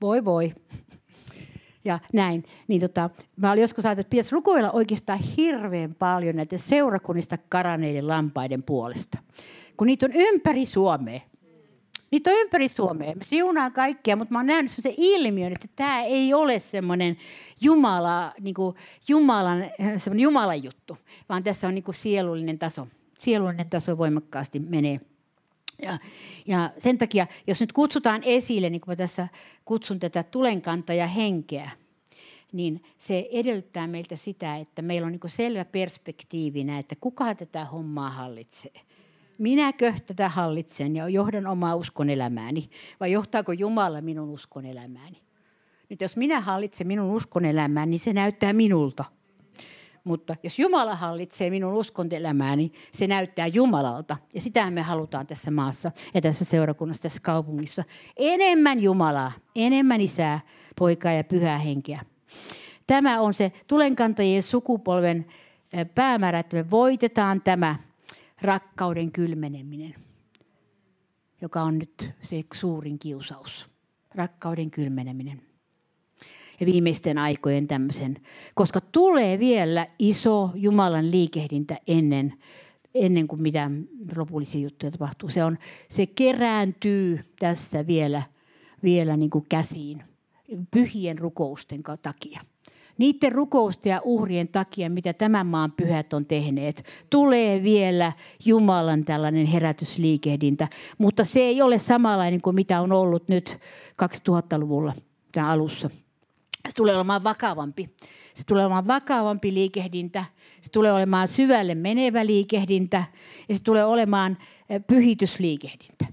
[0.00, 0.52] voi voi.
[1.86, 2.44] Ja näin.
[2.68, 8.08] Niin tota, mä olin joskus ajatellut, että pitäisi rukoilla oikeastaan hirveän paljon näiden seurakunnista karaneiden
[8.08, 9.18] lampaiden puolesta.
[9.76, 11.20] Kun niitä on ympäri Suomea.
[12.14, 13.14] Niitä on ympäri Suomea.
[13.14, 17.16] Mä siunaan kaikkia, mutta mä oon nähnyt sellaisen ilmiön, että tämä ei ole semmoinen
[17.60, 18.54] Jumala, niin
[19.08, 19.64] Jumalan,
[19.96, 20.98] semmoinen Jumalan juttu,
[21.28, 22.88] vaan tässä on niin sielullinen taso.
[23.18, 25.00] Sielullinen taso voimakkaasti menee.
[25.82, 25.98] Ja,
[26.46, 29.28] ja sen takia, jos nyt kutsutaan esille, niin kuin mä tässä
[29.64, 31.70] kutsun tätä tulenkantaja henkeä,
[32.52, 38.10] niin se edellyttää meiltä sitä, että meillä on niin selvä perspektiivinä, että kuka tätä hommaa
[38.10, 38.80] hallitsee–
[39.38, 42.70] minäkö tätä hallitsen ja johdan omaa uskon elämääni,
[43.00, 45.22] vai johtaako Jumala minun uskon elämääni?
[45.88, 49.04] Nyt jos minä hallitsen minun uskon elämääni, niin se näyttää minulta.
[50.04, 54.16] Mutta jos Jumala hallitsee minun uskon elämääni, se näyttää Jumalalta.
[54.34, 57.84] Ja sitä me halutaan tässä maassa ja tässä seurakunnassa, tässä kaupungissa.
[58.16, 60.40] Enemmän Jumalaa, enemmän isää,
[60.78, 62.00] poikaa ja pyhää henkeä.
[62.86, 65.26] Tämä on se tulenkantajien sukupolven
[65.94, 67.76] päämäärä, että me voitetaan tämä
[68.44, 69.94] rakkauden kylmeneminen,
[71.40, 73.68] joka on nyt se suurin kiusaus.
[74.14, 75.42] Rakkauden kylmeneminen.
[76.60, 78.16] Ja viimeisten aikojen tämmöisen,
[78.54, 82.34] koska tulee vielä iso Jumalan liikehdintä ennen,
[82.94, 83.70] ennen kuin mitä
[84.16, 85.28] lopullisia juttuja tapahtuu.
[85.28, 88.22] Se, on, se kerääntyy tässä vielä,
[88.82, 90.04] vielä niin kuin käsiin
[90.70, 92.40] pyhien rukousten takia
[92.98, 98.12] niiden rukousten ja uhrien takia, mitä tämän maan pyhät on tehneet, tulee vielä
[98.44, 100.68] Jumalan tällainen herätysliikehdintä.
[100.98, 103.58] Mutta se ei ole samanlainen kuin mitä on ollut nyt
[104.02, 104.92] 2000-luvulla
[105.32, 105.90] tämän alussa.
[106.68, 107.90] Se tulee olemaan vakavampi.
[108.34, 110.24] Se tulee olemaan vakavampi liikehdintä.
[110.60, 113.04] Se tulee olemaan syvälle menevä liikehdintä.
[113.48, 114.38] Ja se tulee olemaan
[114.68, 116.06] eh, pyhitysliikehdintä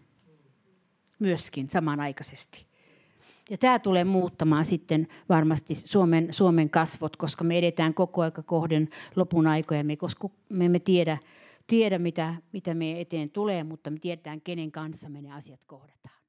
[1.22, 2.71] myöskin samanaikaisesti.
[3.52, 8.90] Ja tämä tulee muuttamaan sitten varmasti Suomen, Suomen kasvot, koska me edetään koko aika kohden
[9.16, 11.18] lopun aikoja, me, koska me emme tiedä,
[11.68, 16.21] tiedä mitä, mitä me eteen tulee, mutta me tiedetään, kenen kanssa me ne asiat kohdataan.